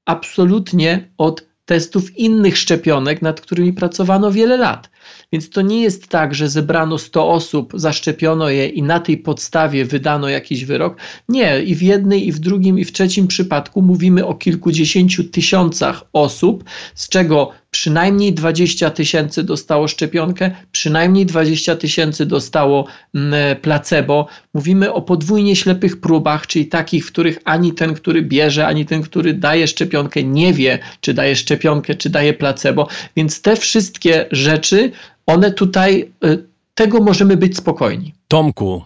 absolutnie 0.05 1.09
od 1.17 1.45
testów 1.65 2.17
innych 2.17 2.57
szczepionek, 2.57 3.21
nad 3.21 3.41
którymi 3.41 3.73
pracowano 3.73 4.31
wiele 4.31 4.57
lat. 4.57 4.89
Więc 5.33 5.49
to 5.49 5.61
nie 5.61 5.81
jest 5.81 6.07
tak, 6.07 6.35
że 6.35 6.49
zebrano 6.49 6.97
100 6.97 7.29
osób, 7.29 7.73
zaszczepiono 7.75 8.49
je 8.49 8.67
i 8.67 8.83
na 8.83 8.99
tej 8.99 9.17
podstawie 9.17 9.85
wydano 9.85 10.29
jakiś 10.29 10.65
wyrok. 10.65 10.97
Nie, 11.29 11.63
i 11.63 11.75
w 11.75 11.81
jednej, 11.81 12.27
i 12.27 12.31
w 12.31 12.39
drugim, 12.39 12.79
i 12.79 12.85
w 12.85 12.91
trzecim 12.91 13.27
przypadku 13.27 13.81
mówimy 13.81 14.25
o 14.25 14.33
kilkudziesięciu 14.33 15.23
tysiącach 15.23 16.03
osób, 16.13 16.63
z 16.95 17.09
czego 17.09 17.51
przynajmniej 17.71 18.33
20 18.33 18.89
tysięcy 18.89 19.43
dostało 19.43 19.87
szczepionkę, 19.87 20.51
przynajmniej 20.71 21.25
20 21.25 21.75
tysięcy 21.75 22.25
dostało 22.25 22.85
mm, 23.15 23.55
placebo. 23.61 24.27
Mówimy 24.53 24.93
o 24.93 25.01
podwójnie 25.01 25.55
ślepych 25.55 26.01
próbach, 26.01 26.47
czyli 26.47 26.65
takich, 26.65 27.05
w 27.05 27.11
których 27.11 27.39
ani 27.45 27.73
ten, 27.73 27.93
który 27.93 28.21
bierze, 28.21 28.67
ani 28.67 28.85
ten, 28.85 29.01
który 29.01 29.33
daje 29.33 29.67
szczepionkę, 29.67 30.23
nie 30.23 30.53
wie, 30.53 30.79
czy 31.01 31.13
daje 31.13 31.35
szczepionkę, 31.35 31.95
czy 31.95 32.09
daje 32.09 32.33
placebo. 32.33 32.87
Więc 33.15 33.41
te 33.41 33.55
wszystkie 33.55 34.25
rzeczy 34.31 34.91
one 35.25 35.51
tutaj, 35.51 36.11
y, 36.25 36.47
tego 36.75 36.99
możemy 36.99 37.37
być 37.37 37.57
spokojni. 37.57 38.13
Tomku, 38.27 38.83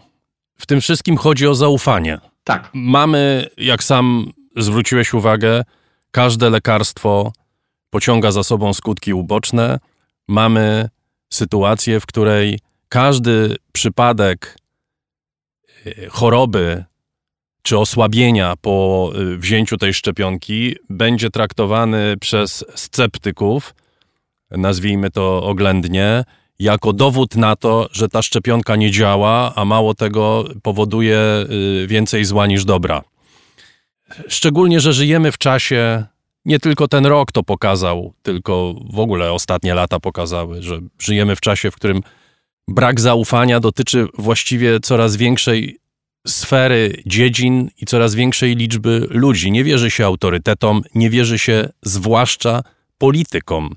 w 0.57 0.65
tym 0.65 0.81
wszystkim 0.81 1.17
chodzi 1.17 1.47
o 1.47 1.55
zaufanie. 1.55 2.19
Tak. 2.43 2.69
Mamy, 2.73 3.49
jak 3.57 3.83
sam 3.83 4.31
zwróciłeś 4.55 5.13
uwagę, 5.13 5.63
każde 6.11 6.49
lekarstwo 6.49 7.31
pociąga 7.89 8.31
za 8.31 8.43
sobą 8.43 8.73
skutki 8.73 9.13
uboczne. 9.13 9.79
Mamy 10.27 10.89
sytuację, 11.29 11.99
w 11.99 12.05
której 12.05 12.59
każdy 12.89 13.55
przypadek 13.71 14.57
y, 15.87 16.07
choroby 16.09 16.83
czy 17.61 17.77
osłabienia 17.77 18.53
po 18.61 19.09
y, 19.15 19.37
wzięciu 19.37 19.77
tej 19.77 19.93
szczepionki 19.93 20.75
będzie 20.89 21.29
traktowany 21.29 22.17
przez 22.19 22.65
sceptyków 22.75 23.75
nazwijmy 24.51 25.11
to 25.11 25.43
oględnie, 25.43 26.23
jako 26.59 26.93
dowód 26.93 27.35
na 27.35 27.55
to, 27.55 27.89
że 27.91 28.09
ta 28.09 28.21
szczepionka 28.21 28.75
nie 28.75 28.91
działa, 28.91 29.53
a 29.55 29.65
mało 29.65 29.93
tego 29.93 30.45
powoduje 30.63 31.19
y, 31.83 31.87
więcej 31.87 32.25
zła 32.25 32.47
niż 32.47 32.65
dobra. 32.65 33.03
Szczególnie, 34.27 34.79
że 34.79 34.93
żyjemy 34.93 35.31
w 35.31 35.37
czasie, 35.37 36.05
nie 36.45 36.59
tylko 36.59 36.87
ten 36.87 37.05
rok 37.05 37.31
to 37.31 37.43
pokazał, 37.43 38.13
tylko 38.23 38.75
w 38.93 38.99
ogóle 38.99 39.31
ostatnie 39.31 39.73
lata 39.73 39.99
pokazały, 39.99 40.63
że 40.63 40.79
żyjemy 40.99 41.35
w 41.35 41.41
czasie, 41.41 41.71
w 41.71 41.75
którym 41.75 42.01
brak 42.67 42.99
zaufania 42.99 43.59
dotyczy 43.59 44.07
właściwie 44.17 44.79
coraz 44.79 45.15
większej 45.15 45.79
sfery 46.27 47.01
dziedzin 47.05 47.69
i 47.81 47.85
coraz 47.85 48.15
większej 48.15 48.55
liczby 48.55 49.07
ludzi. 49.09 49.51
Nie 49.51 49.63
wierzy 49.63 49.91
się 49.91 50.05
autorytetom, 50.05 50.81
nie 50.95 51.09
wierzy 51.09 51.39
się 51.39 51.69
zwłaszcza 51.83 52.63
politykom. 52.97 53.75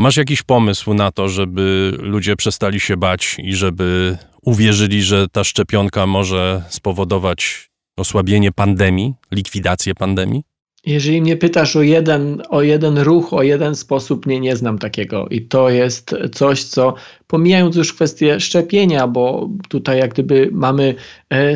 Masz 0.00 0.16
jakiś 0.16 0.42
pomysł 0.42 0.94
na 0.94 1.12
to, 1.12 1.28
żeby 1.28 1.92
ludzie 1.98 2.36
przestali 2.36 2.80
się 2.80 2.96
bać 2.96 3.36
i 3.42 3.54
żeby 3.54 4.18
uwierzyli, 4.42 5.02
że 5.02 5.28
ta 5.28 5.44
szczepionka 5.44 6.06
może 6.06 6.62
spowodować 6.68 7.70
osłabienie 7.96 8.52
pandemii, 8.52 9.14
likwidację 9.32 9.94
pandemii? 9.94 10.42
Jeżeli 10.86 11.22
mnie 11.22 11.36
pytasz 11.36 11.76
o 11.76 11.82
jeden, 11.82 12.42
o 12.48 12.62
jeden 12.62 12.98
ruch, 12.98 13.32
o 13.32 13.42
jeden 13.42 13.74
sposób, 13.74 14.26
nie, 14.26 14.40
nie 14.40 14.56
znam 14.56 14.78
takiego. 14.78 15.28
I 15.28 15.42
to 15.42 15.70
jest 15.70 16.14
coś, 16.32 16.64
co 16.64 16.94
pomijając 17.26 17.76
już 17.76 17.92
kwestię 17.92 18.40
szczepienia, 18.40 19.06
bo 19.06 19.48
tutaj 19.68 19.98
jak 19.98 20.12
gdyby 20.12 20.48
mamy 20.52 20.94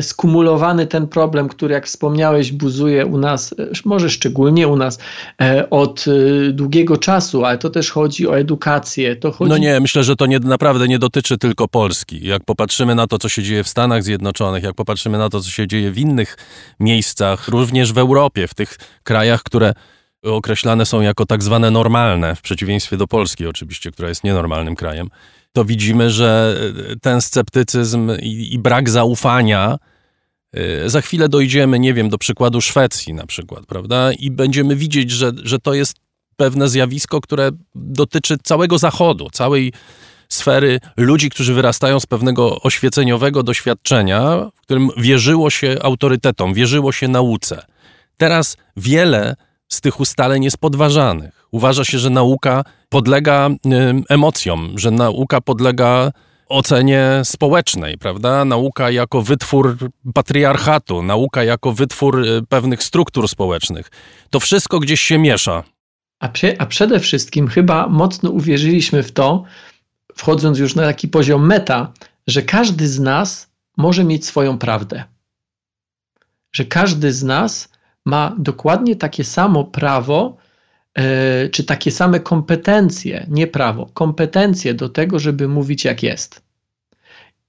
skumulowany 0.01 0.87
ten 0.87 1.07
problem, 1.07 1.49
który 1.49 1.73
jak 1.73 1.85
wspomniałeś 1.85 2.51
buzuje 2.51 3.05
u 3.05 3.17
nas, 3.17 3.55
e, 3.59 3.67
może 3.85 4.09
szczególnie 4.09 4.67
u 4.67 4.75
nas 4.75 4.99
e, 5.41 5.69
od 5.69 6.05
długiego 6.51 6.97
czasu, 6.97 7.45
ale 7.45 7.57
to 7.57 7.69
też 7.69 7.91
chodzi 7.91 8.27
o 8.27 8.37
edukację. 8.37 9.15
To 9.15 9.31
chodzi... 9.31 9.49
No 9.49 9.57
nie, 9.57 9.79
myślę, 9.79 10.03
że 10.03 10.15
to 10.15 10.25
nie, 10.25 10.39
naprawdę 10.39 10.87
nie 10.87 10.99
dotyczy 10.99 11.37
tylko 11.37 11.67
Polski. 11.67 12.27
Jak 12.27 12.43
popatrzymy 12.43 12.95
na 12.95 13.07
to, 13.07 13.17
co 13.17 13.29
się 13.29 13.43
dzieje 13.43 13.63
w 13.63 13.67
Stanach 13.67 14.03
Zjednoczonych, 14.03 14.63
jak 14.63 14.75
popatrzymy 14.75 15.17
na 15.17 15.29
to, 15.29 15.41
co 15.41 15.49
się 15.49 15.67
dzieje 15.67 15.91
w 15.91 15.97
innych 15.97 16.37
miejscach, 16.79 17.47
również 17.47 17.93
w 17.93 17.97
Europie, 17.97 18.47
w 18.47 18.53
tych 18.53 18.77
krajach, 19.03 19.43
które 19.43 19.73
określane 20.25 20.85
są 20.85 21.01
jako 21.01 21.25
tak 21.25 21.43
zwane 21.43 21.71
normalne, 21.71 22.35
w 22.35 22.41
przeciwieństwie 22.41 22.97
do 22.97 23.07
Polski 23.07 23.47
oczywiście, 23.47 23.91
która 23.91 24.09
jest 24.09 24.23
nienormalnym 24.23 24.75
krajem, 24.75 25.09
to 25.53 25.65
widzimy, 25.65 26.09
że 26.09 26.59
ten 27.01 27.21
sceptycyzm 27.21 28.11
i, 28.21 28.53
i 28.53 28.59
brak 28.59 28.89
zaufania, 28.89 29.77
y, 30.57 30.89
za 30.89 31.01
chwilę 31.01 31.29
dojdziemy, 31.29 31.79
nie 31.79 31.93
wiem, 31.93 32.09
do 32.09 32.17
przykładu 32.17 32.61
Szwecji 32.61 33.13
na 33.13 33.25
przykład, 33.25 33.65
prawda? 33.65 34.13
I 34.13 34.31
będziemy 34.31 34.75
widzieć, 34.75 35.11
że, 35.11 35.31
że 35.43 35.59
to 35.59 35.73
jest 35.73 35.97
pewne 36.35 36.69
zjawisko, 36.69 37.21
które 37.21 37.49
dotyczy 37.75 38.37
całego 38.43 38.77
Zachodu, 38.77 39.29
całej 39.31 39.73
sfery 40.29 40.79
ludzi, 40.97 41.29
którzy 41.29 41.53
wyrastają 41.53 41.99
z 41.99 42.05
pewnego 42.05 42.61
oświeceniowego 42.61 43.43
doświadczenia, 43.43 44.49
w 44.55 44.61
którym 44.61 44.89
wierzyło 44.97 45.49
się 45.49 45.77
autorytetom, 45.81 46.53
wierzyło 46.53 46.91
się 46.91 47.07
nauce. 47.07 47.65
Teraz 48.17 48.57
wiele 48.77 49.35
z 49.75 49.81
tych 49.81 49.99
ustaleń 49.99 50.43
jest 50.43 50.57
podważanych. 50.57 51.47
Uważa 51.51 51.85
się, 51.85 51.99
że 51.99 52.09
nauka 52.09 52.63
podlega 52.89 53.49
emocjom, 54.09 54.73
że 54.75 54.91
nauka 54.91 55.41
podlega 55.41 56.11
ocenie 56.49 57.21
społecznej, 57.23 57.97
prawda? 57.97 58.45
Nauka 58.45 58.91
jako 58.91 59.21
wytwór 59.21 59.77
patriarchatu, 60.13 61.03
nauka 61.03 61.43
jako 61.43 61.71
wytwór 61.71 62.25
y, 62.25 62.41
pewnych 62.49 62.83
struktur 62.83 63.27
społecznych. 63.27 63.91
To 64.29 64.39
wszystko 64.39 64.79
gdzieś 64.79 65.01
się 65.01 65.17
miesza. 65.17 65.63
A, 66.19 66.29
a 66.57 66.65
przede 66.65 66.99
wszystkim 66.99 67.47
chyba 67.47 67.87
mocno 67.87 68.29
uwierzyliśmy 68.29 69.03
w 69.03 69.11
to, 69.11 69.43
wchodząc 70.15 70.59
już 70.59 70.75
na 70.75 70.83
taki 70.83 71.07
poziom 71.07 71.47
meta, 71.47 71.91
że 72.27 72.41
każdy 72.41 72.87
z 72.87 72.99
nas 72.99 73.49
może 73.77 74.03
mieć 74.03 74.25
swoją 74.25 74.57
prawdę. 74.57 75.03
Że 76.51 76.65
każdy 76.65 77.13
z 77.13 77.23
nas 77.23 77.69
ma 78.05 78.35
dokładnie 78.39 78.95
takie 78.95 79.23
samo 79.23 79.63
prawo, 79.63 80.37
e, 80.93 81.49
czy 81.49 81.63
takie 81.63 81.91
same 81.91 82.19
kompetencje, 82.19 83.25
nie 83.29 83.47
prawo, 83.47 83.89
kompetencje 83.93 84.73
do 84.73 84.89
tego, 84.89 85.19
żeby 85.19 85.47
mówić 85.47 85.85
jak 85.85 86.03
jest. 86.03 86.45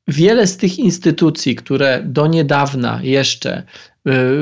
Wiele 0.08 0.46
z 0.46 0.56
tych 0.56 0.78
instytucji, 0.78 1.56
które 1.56 2.02
do 2.04 2.26
niedawna 2.26 3.00
jeszcze 3.02 3.52
e, 3.56 3.62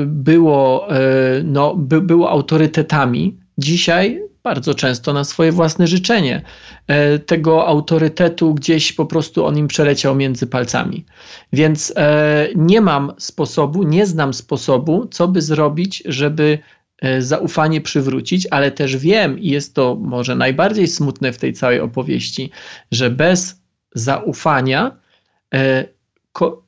było, 0.05 0.95
e, 0.95 0.99
no, 1.43 1.75
by, 1.75 2.01
było 2.01 2.29
autorytetami, 2.29 3.37
dzisiaj 3.57 4.21
bardzo 4.45 4.73
często 4.73 5.13
na 5.13 5.23
swoje 5.23 5.51
własne 5.51 5.87
życzenie. 5.87 6.41
E, 6.87 7.19
tego 7.19 7.67
autorytetu 7.67 8.53
gdzieś 8.53 8.93
po 8.93 9.05
prostu 9.05 9.45
on 9.45 9.57
im 9.57 9.67
przeleciał 9.67 10.15
między 10.15 10.47
palcami. 10.47 11.05
Więc 11.53 11.93
e, 11.95 12.47
nie 12.55 12.81
mam 12.81 13.13
sposobu, 13.17 13.83
nie 13.83 14.05
znam 14.05 14.33
sposobu, 14.33 15.07
co 15.07 15.27
by 15.27 15.41
zrobić, 15.41 16.03
żeby 16.05 16.59
e, 17.01 17.21
zaufanie 17.21 17.81
przywrócić, 17.81 18.47
ale 18.51 18.71
też 18.71 18.97
wiem, 18.97 19.39
i 19.39 19.49
jest 19.49 19.75
to 19.75 19.95
może 19.95 20.35
najbardziej 20.35 20.87
smutne 20.87 21.33
w 21.33 21.37
tej 21.37 21.53
całej 21.53 21.79
opowieści, 21.79 22.51
że 22.91 23.09
bez 23.09 23.61
zaufania 23.95 24.97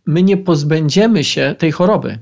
my 0.05 0.23
nie 0.23 0.37
pozbędziemy 0.37 1.23
się 1.23 1.55
tej 1.57 1.71
choroby. 1.71 2.19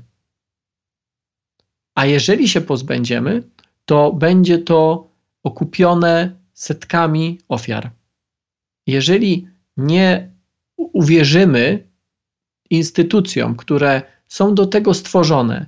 A 1.94 2.06
jeżeli 2.06 2.48
się 2.48 2.60
pozbędziemy, 2.60 3.42
to 3.84 4.12
będzie 4.12 4.58
to 4.58 5.05
okupione 5.46 6.36
setkami 6.52 7.38
ofiar. 7.48 7.90
Jeżeli 8.86 9.48
nie 9.76 10.30
uwierzymy 10.76 11.88
instytucjom, 12.70 13.56
które 13.56 14.02
są 14.28 14.54
do 14.54 14.66
tego 14.66 14.94
stworzone 14.94 15.66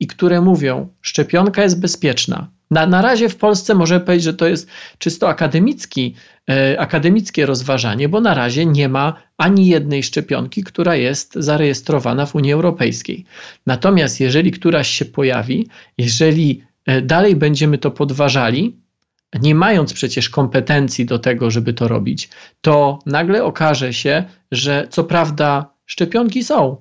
i 0.00 0.06
które 0.06 0.40
mówią, 0.40 0.88
szczepionka 1.00 1.62
jest 1.62 1.80
bezpieczna. 1.80 2.50
Na, 2.70 2.86
na 2.86 3.02
razie 3.02 3.28
w 3.28 3.36
Polsce 3.36 3.74
możemy 3.74 4.00
powiedzieć, 4.00 4.24
że 4.24 4.34
to 4.34 4.48
jest 4.48 4.68
czysto 4.98 5.28
akademicki, 5.28 6.14
e, 6.50 6.80
akademickie 6.80 7.46
rozważanie, 7.46 8.08
bo 8.08 8.20
na 8.20 8.34
razie 8.34 8.66
nie 8.66 8.88
ma 8.88 9.14
ani 9.36 9.66
jednej 9.66 10.02
szczepionki, 10.02 10.62
która 10.64 10.96
jest 10.96 11.34
zarejestrowana 11.34 12.26
w 12.26 12.34
Unii 12.34 12.52
Europejskiej. 12.52 13.24
Natomiast 13.66 14.20
jeżeli 14.20 14.50
któraś 14.50 14.88
się 14.88 15.04
pojawi, 15.04 15.68
jeżeli 15.98 16.62
e, 16.86 17.02
dalej 17.02 17.36
będziemy 17.36 17.78
to 17.78 17.90
podważali, 17.90 18.85
nie 19.40 19.54
mając 19.54 19.92
przecież 19.92 20.30
kompetencji 20.30 21.06
do 21.06 21.18
tego, 21.18 21.50
żeby 21.50 21.72
to 21.72 21.88
robić, 21.88 22.28
to 22.60 22.98
nagle 23.06 23.44
okaże 23.44 23.92
się, 23.92 24.24
że 24.52 24.86
co 24.90 25.04
prawda 25.04 25.70
szczepionki 25.86 26.44
są. 26.44 26.76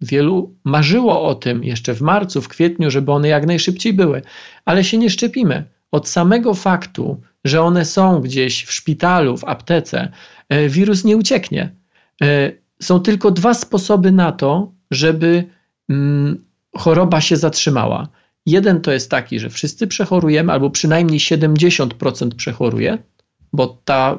Wielu 0.00 0.54
marzyło 0.64 1.22
o 1.22 1.34
tym 1.34 1.64
jeszcze 1.64 1.94
w 1.94 2.00
marcu, 2.00 2.42
w 2.42 2.48
kwietniu, 2.48 2.90
żeby 2.90 3.12
one 3.12 3.28
jak 3.28 3.46
najszybciej 3.46 3.92
były, 3.92 4.22
ale 4.64 4.84
się 4.84 4.98
nie 4.98 5.10
szczepimy. 5.10 5.64
Od 5.90 6.08
samego 6.08 6.54
faktu, 6.54 7.20
że 7.44 7.62
one 7.62 7.84
są 7.84 8.20
gdzieś 8.20 8.64
w 8.64 8.72
szpitalu, 8.72 9.36
w 9.36 9.44
aptece, 9.44 10.12
e, 10.48 10.68
wirus 10.68 11.04
nie 11.04 11.16
ucieknie. 11.16 11.76
E, 12.22 12.52
są 12.82 13.00
tylko 13.00 13.30
dwa 13.30 13.54
sposoby 13.54 14.12
na 14.12 14.32
to, 14.32 14.72
żeby 14.90 15.44
mm, 15.88 16.44
choroba 16.76 17.20
się 17.20 17.36
zatrzymała. 17.36 18.08
Jeden 18.48 18.80
to 18.80 18.92
jest 18.92 19.10
taki, 19.10 19.40
że 19.40 19.50
wszyscy 19.50 19.86
przechorujemy, 19.86 20.52
albo 20.52 20.70
przynajmniej 20.70 21.20
70% 21.20 22.34
przechoruje, 22.36 22.98
bo 23.52 23.78
ta 23.84 24.18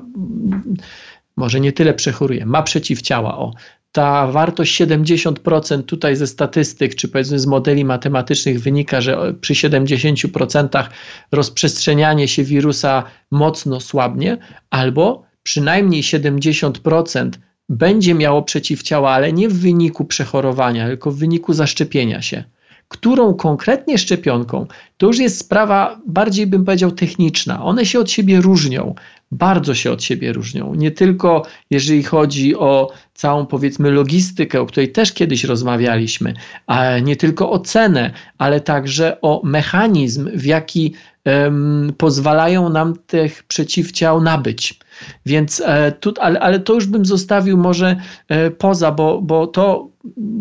może 1.37 1.59
nie 1.59 1.71
tyle 1.71 1.93
przechoruje, 1.93 2.45
ma 2.45 2.63
przeciwciała. 2.63 3.37
O, 3.37 3.53
ta 3.91 4.27
wartość 4.27 4.81
70% 4.81 5.83
tutaj 5.83 6.15
ze 6.15 6.27
statystyk, 6.27 6.95
czy 6.95 7.07
powiedzmy 7.07 7.39
z 7.39 7.45
modeli 7.45 7.85
matematycznych 7.85 8.61
wynika, 8.61 9.01
że 9.01 9.33
przy 9.41 9.53
70% 9.53 10.87
rozprzestrzenianie 11.31 12.27
się 12.27 12.43
wirusa 12.43 13.03
mocno 13.31 13.79
słabnie, 13.79 14.37
albo 14.69 15.23
przynajmniej 15.43 16.03
70% 16.03 17.29
będzie 17.69 18.13
miało 18.13 18.43
przeciwciała, 18.43 19.11
ale 19.11 19.33
nie 19.33 19.49
w 19.49 19.59
wyniku 19.59 20.05
przechorowania, 20.05 20.87
tylko 20.87 21.11
w 21.11 21.17
wyniku 21.17 21.53
zaszczepienia 21.53 22.21
się 22.21 22.43
którą 22.89 23.33
konkretnie 23.33 23.97
szczepionką, 23.97 24.65
to 24.97 25.07
już 25.07 25.19
jest 25.19 25.39
sprawa 25.39 25.99
bardziej 26.07 26.47
bym 26.47 26.65
powiedział 26.65 26.91
techniczna. 26.91 27.63
One 27.63 27.85
się 27.85 27.99
od 27.99 28.11
siebie 28.11 28.41
różnią, 28.41 28.95
bardzo 29.31 29.75
się 29.75 29.91
od 29.91 30.03
siebie 30.03 30.33
różnią. 30.33 30.75
Nie 30.75 30.91
tylko 30.91 31.45
jeżeli 31.69 32.03
chodzi 32.03 32.55
o 32.55 32.91
całą 33.13 33.45
powiedzmy 33.45 33.91
logistykę, 33.91 34.61
o 34.61 34.65
której 34.65 34.91
też 34.91 35.13
kiedyś 35.13 35.43
rozmawialiśmy, 35.43 36.33
a 36.67 36.99
nie 36.99 37.15
tylko 37.15 37.51
o 37.51 37.59
cenę, 37.59 38.11
ale 38.37 38.61
także 38.61 39.21
o 39.21 39.41
mechanizm, 39.43 40.29
w 40.33 40.45
jaki 40.45 40.93
um, 41.25 41.93
pozwalają 41.97 42.69
nam 42.69 42.93
tych 43.07 43.43
przeciwciał 43.43 44.21
nabyć. 44.21 44.79
Więc 45.25 45.61
e, 45.65 45.91
tu, 45.91 46.13
ale, 46.19 46.39
ale 46.39 46.59
to 46.59 46.73
już 46.73 46.85
bym 46.85 47.05
zostawił 47.05 47.57
może 47.57 47.95
e, 48.27 48.51
poza, 48.51 48.91
bo, 48.91 49.21
bo 49.21 49.47
to 49.47 49.89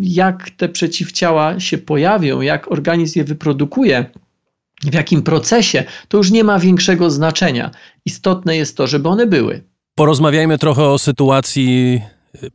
jak 0.01 0.51
te 0.51 0.69
przeciwciała 0.69 1.61
się 1.61 1.79
pojawią, 1.79 2.41
jak 2.41 2.73
organizm 2.73 3.19
je 3.19 3.25
wyprodukuje, 3.25 4.05
w 4.83 4.95
jakim 4.95 5.23
procesie, 5.23 5.85
to 6.09 6.19
już 6.19 6.31
nie 6.31 6.45
ma 6.45 6.59
większego 6.59 7.11
znaczenia. 7.11 7.71
Istotne 8.05 8.57
jest 8.57 8.77
to, 8.77 8.87
żeby 8.87 9.09
one 9.09 9.27
były. 9.27 9.65
Porozmawiajmy 9.95 10.59
trochę 10.59 10.85
o 10.85 10.99
sytuacji 10.99 12.01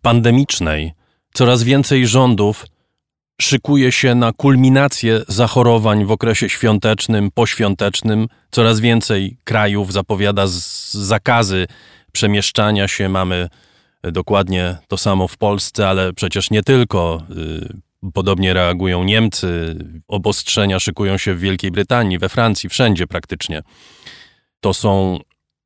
pandemicznej. 0.02 0.94
Coraz 1.34 1.64
więcej 1.64 2.08
rządów 2.08 2.66
szykuje 3.42 3.92
się 3.92 4.16
na 4.16 4.32
kulminację 4.32 5.22
zachorowań 5.28 6.06
w 6.06 6.12
okresie 6.12 6.50
świątecznym, 6.50 7.30
poświątecznym. 7.34 8.28
Coraz 8.52 8.80
więcej 8.80 9.38
krajów 9.44 9.93
zapowiada 9.93 10.43
zakazy 10.91 11.67
przemieszczania 12.12 12.88
się. 12.88 13.10
Mamy 13.10 13.50
dokładnie 14.04 14.78
to 14.88 14.98
samo 14.98 15.28
w 15.28 15.38
Polsce, 15.38 15.89
ale 15.89 16.13
przecież 16.13 16.52
nie 16.52 16.63
tylko. 16.63 17.24
Y, 18.06 18.12
podobnie 18.13 18.54
reagują 18.54 19.04
Niemcy, 19.04 19.76
obostrzenia 20.08 20.80
szykują 20.80 21.17
się 21.17 21.34
w 21.34 21.39
Wielkiej 21.39 21.72
Brytanii, 21.72 22.19
we 22.19 22.30
Francji, 22.30 22.69
wszędzie 22.69 23.08
praktycznie. 23.08 23.62
To 24.60 24.74
są 24.74 25.19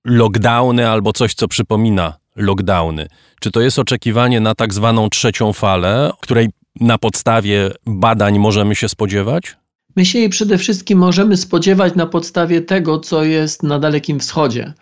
lockdowny 0.05 0.89
albo 0.89 1.13
coś, 1.13 1.33
co 1.33 1.47
przypomina 1.47 2.17
lockdowny. 2.35 3.07
Czy 3.41 3.51
to 3.51 3.61
jest 3.61 3.79
oczekiwanie 3.79 4.39
na 4.39 4.55
tak 4.55 4.73
zwaną 4.73 5.09
trzecią 5.09 5.53
falę, 5.53 6.11
której 6.21 6.49
na 6.79 6.97
podstawie 6.97 7.71
badań 7.85 8.39
możemy 8.39 8.75
się 8.75 8.89
spodziewać? 8.89 9.55
My 9.95 10.05
się 10.05 10.19
jej 10.19 10.29
przede 10.29 10.57
wszystkim 10.57 10.99
możemy 10.99 11.37
spodziewać 11.37 11.95
na 11.95 12.05
podstawie 12.05 12.61
tego, 12.61 12.99
co 12.99 13.23
jest 13.23 13.63
na 13.63 13.79
Dalekim 13.79 14.19
Wschodzie. 14.19 14.73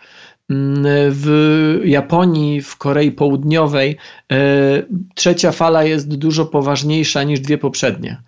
Mm, 0.50 0.84
w 1.10 1.82
Japonii, 1.86 2.62
w 2.62 2.78
Korei 2.78 3.12
Południowej 3.12 3.98
e, 4.32 4.38
trzecia 5.16 5.52
fala 5.52 5.84
jest 5.84 6.16
dużo 6.16 6.46
poważniejsza 6.46 7.24
niż 7.24 7.40
dwie 7.40 7.58
poprzednie. 7.58 8.22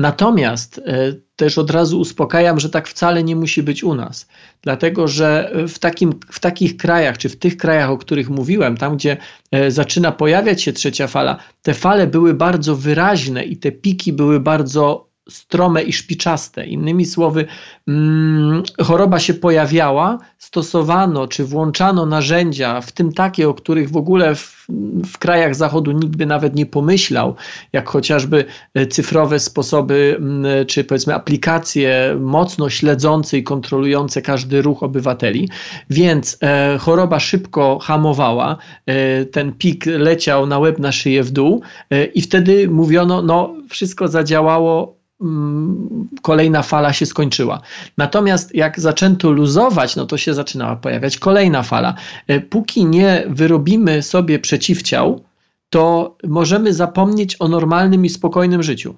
Natomiast 0.00 0.78
e, 0.78 1.12
też 1.36 1.58
od 1.58 1.70
razu 1.70 2.00
uspokajam, 2.00 2.60
że 2.60 2.70
tak 2.70 2.88
wcale 2.88 3.24
nie 3.24 3.36
musi 3.36 3.62
być 3.62 3.84
u 3.84 3.94
nas, 3.94 4.28
dlatego 4.62 5.08
że 5.08 5.52
w, 5.68 5.78
takim, 5.78 6.12
w 6.30 6.40
takich 6.40 6.76
krajach, 6.76 7.18
czy 7.18 7.28
w 7.28 7.36
tych 7.36 7.56
krajach, 7.56 7.90
o 7.90 7.98
których 7.98 8.30
mówiłem, 8.30 8.76
tam 8.76 8.96
gdzie 8.96 9.16
e, 9.50 9.70
zaczyna 9.70 10.12
pojawiać 10.12 10.62
się 10.62 10.72
trzecia 10.72 11.06
fala, 11.06 11.36
te 11.62 11.74
fale 11.74 12.06
były 12.06 12.34
bardzo 12.34 12.76
wyraźne 12.76 13.44
i 13.44 13.56
te 13.56 13.72
piki 13.72 14.12
były 14.12 14.40
bardzo 14.40 15.09
strome 15.30 15.82
i 15.82 15.92
szpiczaste. 15.92 16.66
Innymi 16.66 17.06
słowy, 17.06 17.46
mm, 17.88 18.62
choroba 18.82 19.18
się 19.18 19.34
pojawiała, 19.34 20.18
stosowano 20.38 21.28
czy 21.28 21.44
włączano 21.44 22.06
narzędzia, 22.06 22.80
w 22.80 22.92
tym 22.92 23.12
takie, 23.12 23.48
o 23.48 23.54
których 23.54 23.90
w 23.90 23.96
ogóle 23.96 24.34
w, 24.34 24.66
w 25.12 25.18
krajach 25.18 25.54
zachodu 25.54 25.92
nikt 25.92 26.16
by 26.16 26.26
nawet 26.26 26.54
nie 26.54 26.66
pomyślał, 26.66 27.34
jak 27.72 27.88
chociażby 27.88 28.44
e, 28.74 28.86
cyfrowe 28.86 29.40
sposoby, 29.40 30.16
mm, 30.18 30.66
czy 30.66 30.84
powiedzmy 30.84 31.14
aplikacje 31.14 32.16
mocno 32.20 32.70
śledzące 32.70 33.38
i 33.38 33.42
kontrolujące 33.42 34.22
każdy 34.22 34.62
ruch 34.62 34.82
obywateli. 34.82 35.48
Więc 35.90 36.38
e, 36.42 36.78
choroba 36.78 37.20
szybko 37.20 37.78
hamowała, 37.82 38.56
e, 38.86 39.24
ten 39.24 39.52
pik 39.52 39.86
leciał 39.86 40.46
na 40.46 40.58
łeb, 40.58 40.78
na 40.78 40.92
szyję 40.92 41.22
w 41.22 41.30
dół 41.30 41.62
e, 41.90 42.04
i 42.04 42.22
wtedy 42.22 42.68
mówiono, 42.68 43.22
no 43.22 43.54
wszystko 43.68 44.08
zadziałało 44.08 44.99
kolejna 46.22 46.62
fala 46.62 46.92
się 46.92 47.06
skończyła. 47.06 47.60
Natomiast 47.98 48.54
jak 48.54 48.80
zaczęto 48.80 49.30
luzować, 49.30 49.96
no 49.96 50.06
to 50.06 50.16
się 50.16 50.34
zaczynała 50.34 50.76
pojawiać 50.76 51.18
kolejna 51.18 51.62
fala. 51.62 51.94
E, 52.26 52.40
póki 52.40 52.84
nie 52.86 53.24
wyrobimy 53.28 54.02
sobie 54.02 54.38
przeciwciał, 54.38 55.24
to 55.70 56.16
możemy 56.24 56.74
zapomnieć 56.74 57.36
o 57.38 57.48
normalnym 57.48 58.04
i 58.04 58.08
spokojnym 58.08 58.62
życiu. 58.62 58.94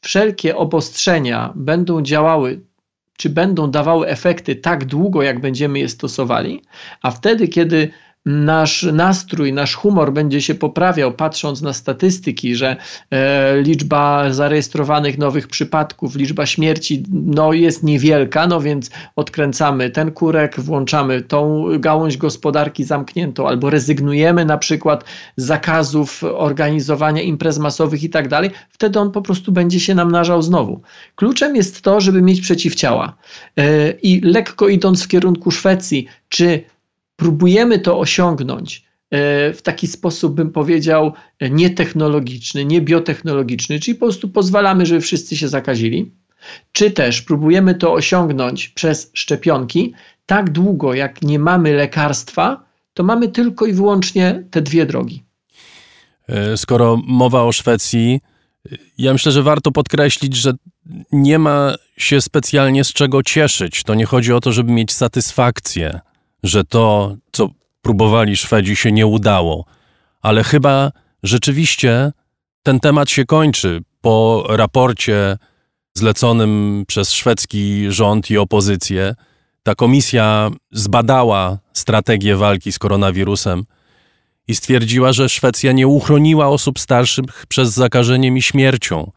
Wszelkie 0.00 0.56
obostrzenia 0.56 1.52
będą 1.54 2.02
działały, 2.02 2.60
czy 3.16 3.30
będą 3.30 3.70
dawały 3.70 4.06
efekty 4.06 4.56
tak 4.56 4.84
długo, 4.84 5.22
jak 5.22 5.40
będziemy 5.40 5.78
je 5.78 5.88
stosowali, 5.88 6.62
a 7.02 7.10
wtedy, 7.10 7.48
kiedy 7.48 7.90
nasz 8.28 8.82
nastrój, 8.82 9.52
nasz 9.52 9.74
humor 9.74 10.12
będzie 10.12 10.42
się 10.42 10.54
poprawiał, 10.54 11.12
patrząc 11.12 11.62
na 11.62 11.72
statystyki, 11.72 12.56
że 12.56 12.76
e, 13.10 13.62
liczba 13.62 14.32
zarejestrowanych 14.32 15.18
nowych 15.18 15.48
przypadków, 15.48 16.16
liczba 16.16 16.46
śmierci 16.46 17.02
no, 17.12 17.52
jest 17.52 17.82
niewielka, 17.82 18.46
no 18.46 18.60
więc 18.60 18.90
odkręcamy 19.16 19.90
ten 19.90 20.10
kurek, 20.10 20.60
włączamy 20.60 21.22
tą 21.22 21.64
gałąź 21.78 22.16
gospodarki 22.16 22.84
zamkniętą, 22.84 23.48
albo 23.48 23.70
rezygnujemy 23.70 24.44
na 24.44 24.58
przykład 24.58 25.04
z 25.36 25.44
zakazów 25.44 26.24
organizowania 26.24 27.22
imprez 27.22 27.58
masowych 27.58 28.02
i 28.02 28.10
tak 28.10 28.28
dalej, 28.28 28.50
wtedy 28.70 29.00
on 29.00 29.10
po 29.10 29.22
prostu 29.22 29.52
będzie 29.52 29.80
się 29.80 29.94
namnażał 29.94 30.42
znowu. 30.42 30.80
Kluczem 31.16 31.56
jest 31.56 31.82
to, 31.82 32.00
żeby 32.00 32.22
mieć 32.22 32.40
przeciwciała. 32.40 33.16
E, 33.58 33.90
I 33.90 34.20
lekko 34.20 34.68
idąc 34.68 35.04
w 35.04 35.08
kierunku 35.08 35.50
Szwecji, 35.50 36.06
czy 36.28 36.64
próbujemy 37.18 37.78
to 37.78 37.98
osiągnąć 37.98 38.84
e, 39.10 39.52
w 39.52 39.62
taki 39.62 39.86
sposób, 39.86 40.34
bym 40.34 40.50
powiedział, 40.50 41.12
nietechnologiczny, 41.50 42.64
nie 42.64 42.80
biotechnologiczny, 42.80 43.80
czyli 43.80 43.94
po 43.94 44.06
prostu 44.06 44.28
pozwalamy, 44.28 44.86
żeby 44.86 45.00
wszyscy 45.00 45.36
się 45.36 45.48
zakazili, 45.48 46.12
czy 46.72 46.90
też 46.90 47.22
próbujemy 47.22 47.74
to 47.74 47.92
osiągnąć 47.92 48.68
przez 48.68 49.10
szczepionki, 49.14 49.94
tak 50.26 50.50
długo 50.50 50.94
jak 50.94 51.22
nie 51.22 51.38
mamy 51.38 51.72
lekarstwa, 51.72 52.64
to 52.94 53.02
mamy 53.02 53.28
tylko 53.28 53.66
i 53.66 53.72
wyłącznie 53.72 54.44
te 54.50 54.62
dwie 54.62 54.86
drogi. 54.86 55.24
E, 56.28 56.56
skoro 56.56 57.00
mowa 57.06 57.42
o 57.42 57.52
Szwecji, 57.52 58.20
ja 58.98 59.12
myślę, 59.12 59.32
że 59.32 59.42
warto 59.42 59.72
podkreślić, 59.72 60.36
że 60.36 60.52
nie 61.12 61.38
ma 61.38 61.74
się 61.96 62.20
specjalnie 62.20 62.84
z 62.84 62.92
czego 62.92 63.22
cieszyć. 63.22 63.82
To 63.82 63.94
nie 63.94 64.06
chodzi 64.06 64.32
o 64.32 64.40
to, 64.40 64.52
żeby 64.52 64.72
mieć 64.72 64.92
satysfakcję 64.92 66.00
że 66.42 66.64
to, 66.64 67.16
co 67.32 67.48
próbowali 67.82 68.36
Szwedzi, 68.36 68.76
się 68.76 68.92
nie 68.92 69.06
udało, 69.06 69.64
ale 70.22 70.44
chyba 70.44 70.92
rzeczywiście 71.22 72.12
ten 72.62 72.80
temat 72.80 73.10
się 73.10 73.24
kończy 73.24 73.80
po 74.00 74.44
raporcie 74.48 75.36
zleconym 75.94 76.84
przez 76.86 77.12
szwedzki 77.12 77.86
rząd 77.88 78.30
i 78.30 78.38
opozycję. 78.38 79.14
Ta 79.62 79.74
komisja 79.74 80.50
zbadała 80.72 81.58
strategię 81.72 82.36
walki 82.36 82.72
z 82.72 82.78
koronawirusem 82.78 83.64
i 84.48 84.54
stwierdziła, 84.54 85.12
że 85.12 85.28
Szwecja 85.28 85.72
nie 85.72 85.86
uchroniła 85.86 86.48
osób 86.48 86.78
starszych 86.78 87.46
przed 87.48 87.68
zakażeniem 87.68 88.36
i 88.36 88.42
śmiercią. 88.42 89.12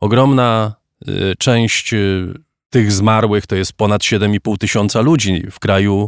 Ogromna 0.00 0.74
y, 1.08 1.34
część 1.38 1.94
y, 1.94 2.34
tych 2.70 2.92
zmarłych 2.92 3.46
to 3.46 3.56
jest 3.56 3.72
ponad 3.72 4.02
7,5 4.02 4.58
tysiąca 4.58 5.00
ludzi 5.00 5.42
w 5.50 5.58
kraju 5.58 6.06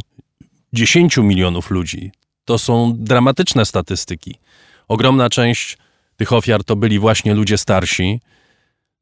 10 0.73 1.17
milionów 1.17 1.71
ludzi. 1.71 2.11
To 2.45 2.57
są 2.57 2.93
dramatyczne 2.97 3.65
statystyki. 3.65 4.35
Ogromna 4.87 5.29
część 5.29 5.77
tych 6.17 6.33
ofiar 6.33 6.63
to 6.63 6.75
byli 6.75 6.99
właśnie 6.99 7.33
ludzie 7.33 7.57
starsi. 7.57 8.21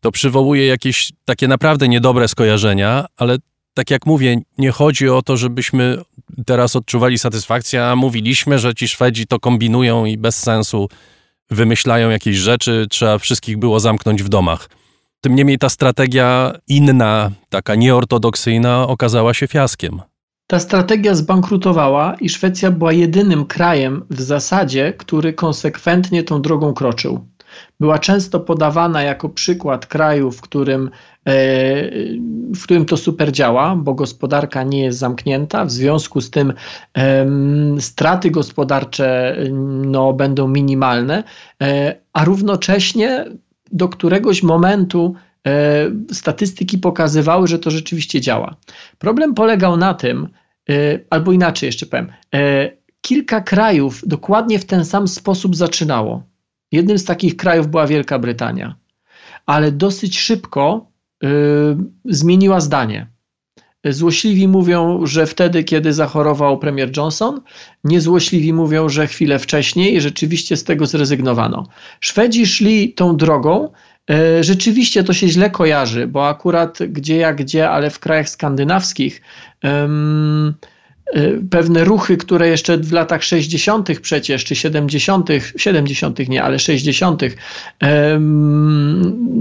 To 0.01 0.11
przywołuje 0.11 0.67
jakieś 0.67 1.11
takie 1.25 1.47
naprawdę 1.47 1.87
niedobre 1.87 2.27
skojarzenia, 2.27 3.05
ale 3.17 3.37
tak 3.73 3.91
jak 3.91 4.05
mówię, 4.05 4.41
nie 4.57 4.71
chodzi 4.71 5.09
o 5.09 5.21
to, 5.21 5.37
żebyśmy 5.37 5.97
teraz 6.45 6.75
odczuwali 6.75 7.17
satysfakcję, 7.17 7.85
a 7.85 7.95
mówiliśmy, 7.95 8.59
że 8.59 8.75
ci 8.75 8.87
Szwedzi 8.87 9.27
to 9.27 9.39
kombinują 9.39 10.05
i 10.05 10.17
bez 10.17 10.37
sensu 10.37 10.89
wymyślają 11.49 12.09
jakieś 12.09 12.37
rzeczy, 12.37 12.87
trzeba 12.89 13.17
wszystkich 13.17 13.57
było 13.57 13.79
zamknąć 13.79 14.23
w 14.23 14.29
domach. 14.29 14.69
Tym 15.21 15.35
niemniej 15.35 15.57
ta 15.57 15.69
strategia 15.69 16.53
inna, 16.67 17.31
taka 17.49 17.75
nieortodoksyjna, 17.75 18.87
okazała 18.87 19.33
się 19.33 19.47
fiaskiem. 19.47 20.01
Ta 20.47 20.59
strategia 20.59 21.15
zbankrutowała 21.15 22.15
i 22.21 22.29
Szwecja 22.29 22.71
była 22.71 22.93
jedynym 22.93 23.45
krajem 23.45 24.05
w 24.09 24.21
zasadzie, 24.21 24.93
który 24.93 25.33
konsekwentnie 25.33 26.23
tą 26.23 26.41
drogą 26.41 26.73
kroczył. 26.73 27.25
Była 27.79 27.99
często 27.99 28.39
podawana 28.39 29.01
jako 29.03 29.29
przykład 29.29 29.85
kraju, 29.85 30.31
w 30.31 30.41
którym, 30.41 30.89
e, 31.25 31.33
w 32.55 32.63
którym 32.63 32.85
to 32.85 32.97
super 32.97 33.31
działa, 33.31 33.75
bo 33.75 33.93
gospodarka 33.93 34.63
nie 34.63 34.83
jest 34.83 34.99
zamknięta, 34.99 35.65
w 35.65 35.71
związku 35.71 36.21
z 36.21 36.29
tym 36.29 36.53
straty 37.79 38.31
gospodarcze 38.31 39.37
no, 39.85 40.13
będą 40.13 40.47
minimalne, 40.47 41.23
e, 41.61 41.95
a 42.13 42.25
równocześnie 42.25 43.25
do 43.71 43.89
któregoś 43.89 44.43
momentu 44.43 45.15
statystyki 46.11 46.77
pokazywały, 46.77 47.47
że 47.47 47.59
to 47.59 47.71
rzeczywiście 47.71 48.21
działa. 48.21 48.55
Problem 48.97 49.33
polegał 49.33 49.77
na 49.77 49.93
tym, 49.93 50.29
e, 50.69 50.73
albo 51.09 51.31
inaczej 51.31 51.67
jeszcze 51.67 51.85
powiem, 51.85 52.11
e, 52.33 52.71
kilka 53.01 53.41
krajów 53.41 54.01
dokładnie 54.07 54.59
w 54.59 54.65
ten 54.65 54.85
sam 54.85 55.07
sposób 55.07 55.55
zaczynało. 55.55 56.23
Jednym 56.71 56.97
z 56.97 57.05
takich 57.05 57.37
krajów 57.37 57.67
była 57.67 57.87
Wielka 57.87 58.19
Brytania, 58.19 58.75
ale 59.45 59.71
dosyć 59.71 60.19
szybko 60.19 60.91
zmieniła 62.05 62.59
zdanie. 62.59 63.07
Złośliwi 63.85 64.47
mówią, 64.47 65.05
że 65.05 65.25
wtedy, 65.25 65.63
kiedy 65.63 65.93
zachorował 65.93 66.59
premier 66.59 66.97
Johnson, 66.97 67.41
niezłośliwi 67.83 68.53
mówią, 68.53 68.89
że 68.89 69.07
chwilę 69.07 69.39
wcześniej 69.39 70.01
rzeczywiście 70.01 70.57
z 70.57 70.63
tego 70.63 70.85
zrezygnowano. 70.85 71.67
Szwedzi 71.99 72.45
szli 72.45 72.93
tą 72.93 73.17
drogą. 73.17 73.71
E, 74.09 74.43
rzeczywiście 74.43 75.03
to 75.03 75.13
się 75.13 75.27
źle 75.27 75.49
kojarzy, 75.49 76.07
bo 76.07 76.29
akurat 76.29 76.77
gdzie 76.89 77.17
jak 77.17 77.35
gdzie, 77.35 77.69
ale 77.69 77.89
w 77.89 77.99
krajach 77.99 78.29
skandynawskich. 78.29 79.21
Pewne 81.49 81.83
ruchy, 81.83 82.17
które 82.17 82.47
jeszcze 82.47 82.77
w 82.77 82.91
latach 82.91 83.23
60. 83.23 83.99
przecież, 84.01 84.45
czy 84.45 84.55
70., 84.55 85.29
70. 85.57 86.29
nie, 86.29 86.43
ale 86.43 86.59
60., 86.59 87.21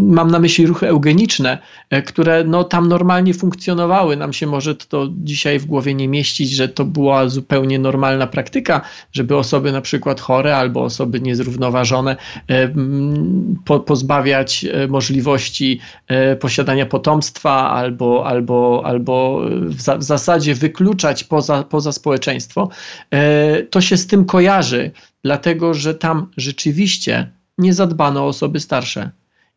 mam 0.06 0.30
na 0.30 0.38
myśli 0.38 0.66
ruchy 0.66 0.88
eugeniczne, 0.88 1.58
e, 1.90 2.02
które 2.02 2.44
no, 2.44 2.64
tam 2.64 2.88
normalnie 2.88 3.34
funkcjonowały. 3.34 4.16
Nam 4.16 4.32
się 4.32 4.46
może 4.46 4.74
to 4.74 5.08
dzisiaj 5.10 5.58
w 5.58 5.66
głowie 5.66 5.94
nie 5.94 6.08
mieścić, 6.08 6.50
że 6.50 6.68
to 6.68 6.84
była 6.84 7.28
zupełnie 7.28 7.78
normalna 7.78 8.26
praktyka, 8.26 8.80
żeby 9.12 9.36
osoby 9.36 9.72
na 9.72 9.80
przykład 9.80 10.20
chore 10.20 10.56
albo 10.56 10.84
osoby 10.84 11.20
niezrównoważone 11.20 12.16
pozbawiać 13.86 14.64
e, 14.64 14.88
możliwości 14.88 15.80
e, 16.08 16.36
posiadania 16.36 16.86
potomstwa 16.86 17.70
albo, 17.70 18.26
albo, 18.26 18.82
albo 18.84 19.40
w 19.68 20.02
zasadzie 20.02 20.54
wykluczać 20.54 21.24
poza 21.24 21.55
poza, 21.64 21.92
społeczeństwo, 21.92 22.68
e, 23.10 23.62
to 23.62 23.80
się 23.80 23.96
z 23.96 24.06
tym 24.06 24.24
kojarzy, 24.24 24.90
dlatego 25.22 25.74
że 25.74 25.94
tam 25.94 26.30
rzeczywiście 26.36 27.30
nie 27.58 27.74
zadbano 27.74 28.24
o 28.24 28.26
osoby 28.26 28.60
starsze. 28.60 29.10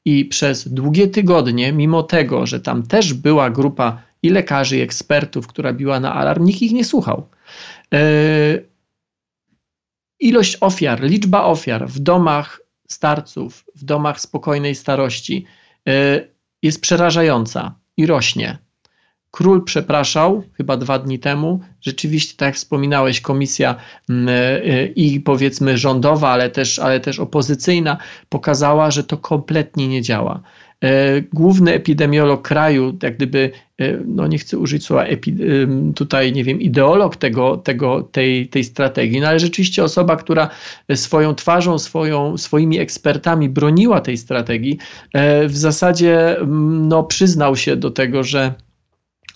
I 0.05 0.25
przez 0.25 0.67
długie 0.67 1.07
tygodnie, 1.07 1.73
mimo 1.73 2.03
tego, 2.03 2.45
że 2.45 2.59
tam 2.59 2.83
też 2.83 3.13
była 3.13 3.49
grupa 3.49 4.01
i 4.23 4.29
lekarzy, 4.29 4.77
i 4.77 4.81
ekspertów, 4.81 5.47
która 5.47 5.73
biła 5.73 5.99
na 5.99 6.13
alarm, 6.15 6.45
nikt 6.45 6.61
ich 6.61 6.71
nie 6.71 6.85
słuchał. 6.85 7.27
E, 7.93 7.99
ilość 10.19 10.57
ofiar, 10.61 11.01
liczba 11.01 11.43
ofiar 11.43 11.87
w 11.87 11.99
domach 11.99 12.61
starców, 12.87 13.65
w 13.75 13.83
domach 13.83 14.21
spokojnej 14.21 14.75
starości 14.75 15.45
e, 15.87 16.21
jest 16.61 16.81
przerażająca 16.81 17.75
i 17.97 18.05
rośnie. 18.05 18.57
Król 19.31 19.63
przepraszał 19.63 20.43
chyba 20.57 20.77
dwa 20.77 20.99
dni 20.99 21.19
temu. 21.19 21.59
Rzeczywiście, 21.81 22.37
tak 22.37 22.45
jak 22.45 22.55
wspominałeś, 22.55 23.21
komisja 23.21 23.75
mm, 24.09 24.27
e, 24.29 24.85
i 24.85 25.19
powiedzmy 25.19 25.77
rządowa, 25.77 26.29
ale 26.29 26.49
też, 26.49 26.79
ale 26.79 26.99
też 26.99 27.19
opozycyjna 27.19 27.97
pokazała, 28.29 28.91
że 28.91 29.03
to 29.03 29.17
kompletnie 29.17 29.87
nie 29.87 30.01
działa. 30.01 30.41
E, 30.83 31.21
główny 31.21 31.73
epidemiolog 31.73 32.41
kraju, 32.41 32.97
jak 33.03 33.15
gdyby, 33.15 33.51
e, 33.77 33.97
no 34.05 34.27
nie 34.27 34.37
chcę 34.37 34.57
użyć 34.57 34.85
słowa 34.85 35.05
tutaj, 35.95 36.33
nie 36.33 36.43
wiem, 36.43 36.61
ideolog 36.61 37.15
tego, 37.15 37.57
tego, 37.57 38.03
tej, 38.03 38.47
tej 38.47 38.63
strategii, 38.63 39.21
no 39.21 39.27
ale 39.27 39.39
rzeczywiście 39.39 39.83
osoba, 39.83 40.15
która 40.15 40.49
swoją 40.95 41.35
twarzą, 41.35 41.79
swoją, 41.79 42.37
swoimi 42.37 42.79
ekspertami 42.79 43.49
broniła 43.49 44.01
tej 44.01 44.17
strategii, 44.17 44.77
w 45.47 45.57
zasadzie 45.57 46.37
no, 46.67 47.03
przyznał 47.03 47.55
się 47.55 47.75
do 47.75 47.91
tego, 47.91 48.23
że 48.23 48.53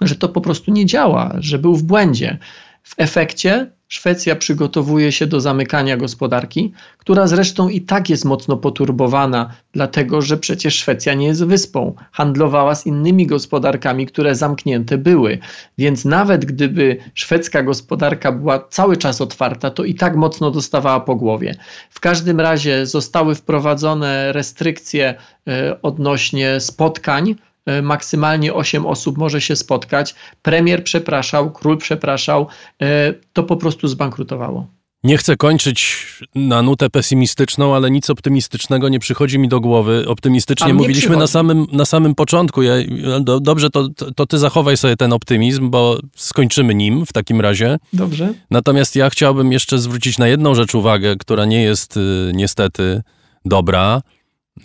że 0.07 0.15
to 0.15 0.29
po 0.29 0.41
prostu 0.41 0.71
nie 0.71 0.85
działa, 0.85 1.35
że 1.39 1.59
był 1.59 1.75
w 1.75 1.83
błędzie. 1.83 2.37
W 2.83 2.93
efekcie 2.97 3.71
Szwecja 3.93 4.35
przygotowuje 4.35 5.11
się 5.11 5.27
do 5.27 5.41
zamykania 5.41 5.97
gospodarki, 5.97 6.73
która 6.97 7.27
zresztą 7.27 7.69
i 7.69 7.81
tak 7.81 8.09
jest 8.09 8.25
mocno 8.25 8.57
poturbowana, 8.57 9.49
dlatego 9.71 10.21
że 10.21 10.37
przecież 10.37 10.75
Szwecja 10.75 11.13
nie 11.13 11.27
jest 11.27 11.45
wyspą. 11.45 11.95
Handlowała 12.11 12.75
z 12.75 12.85
innymi 12.85 13.27
gospodarkami, 13.27 14.05
które 14.05 14.35
zamknięte 14.35 14.97
były. 14.97 15.39
Więc 15.77 16.05
nawet 16.05 16.45
gdyby 16.45 16.97
szwedzka 17.13 17.63
gospodarka 17.63 18.31
była 18.31 18.59
cały 18.59 18.97
czas 18.97 19.21
otwarta, 19.21 19.71
to 19.71 19.83
i 19.83 19.93
tak 19.93 20.15
mocno 20.15 20.51
dostawała 20.51 20.99
po 20.99 21.15
głowie. 21.15 21.55
W 21.89 21.99
każdym 21.99 22.39
razie 22.39 22.85
zostały 22.85 23.35
wprowadzone 23.35 24.33
restrykcje 24.33 25.15
e, 25.47 25.81
odnośnie 25.81 26.59
spotkań 26.59 27.35
maksymalnie 27.81 28.53
8 28.53 28.85
osób 28.85 29.17
może 29.17 29.41
się 29.41 29.55
spotkać. 29.55 30.15
Premier 30.41 30.83
przepraszał, 30.83 31.51
król 31.51 31.77
przepraszał, 31.77 32.47
e, 32.81 33.13
to 33.33 33.43
po 33.43 33.57
prostu 33.57 33.87
zbankrutowało. 33.87 34.67
Nie 35.03 35.17
chcę 35.17 35.37
kończyć 35.37 36.07
na 36.35 36.61
nutę 36.61 36.89
pesymistyczną, 36.89 37.75
ale 37.75 37.91
nic 37.91 38.09
optymistycznego 38.09 38.89
nie 38.89 38.99
przychodzi 38.99 39.39
mi 39.39 39.47
do 39.47 39.59
głowy. 39.59 40.05
Optymistycznie 40.07 40.73
mówiliśmy 40.73 41.17
na 41.17 41.27
samym, 41.27 41.67
na 41.71 41.85
samym 41.85 42.15
początku. 42.15 42.61
Ja, 42.61 42.73
do, 43.21 43.39
dobrze, 43.39 43.69
to, 43.69 43.89
to 44.15 44.25
ty 44.25 44.37
zachowaj 44.37 44.77
sobie 44.77 44.97
ten 44.97 45.13
optymizm, 45.13 45.69
bo 45.69 45.99
skończymy 46.15 46.75
nim 46.75 47.05
w 47.05 47.13
takim 47.13 47.41
razie. 47.41 47.77
Dobrze. 47.93 48.33
Natomiast 48.51 48.95
ja 48.95 49.09
chciałbym 49.09 49.51
jeszcze 49.51 49.79
zwrócić 49.79 50.17
na 50.17 50.27
jedną 50.27 50.55
rzecz 50.55 50.75
uwagę, 50.75 51.15
która 51.15 51.45
nie 51.45 51.63
jest 51.63 51.97
y, 51.97 52.31
niestety 52.33 53.01
dobra. 53.45 54.01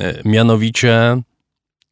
Y, 0.00 0.22
mianowicie 0.24 1.22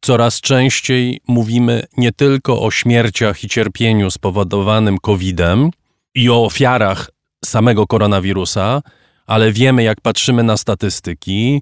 Coraz 0.01 0.41
częściej 0.41 1.21
mówimy 1.27 1.83
nie 1.97 2.11
tylko 2.11 2.61
o 2.61 2.71
śmierciach 2.71 3.43
i 3.43 3.47
cierpieniu 3.47 4.11
spowodowanym 4.11 4.97
COVID-em 4.97 5.69
i 6.15 6.29
o 6.29 6.45
ofiarach 6.45 7.09
samego 7.45 7.87
koronawirusa, 7.87 8.81
ale 9.27 9.51
wiemy, 9.51 9.83
jak 9.83 10.01
patrzymy 10.01 10.43
na 10.43 10.57
statystyki, 10.57 11.61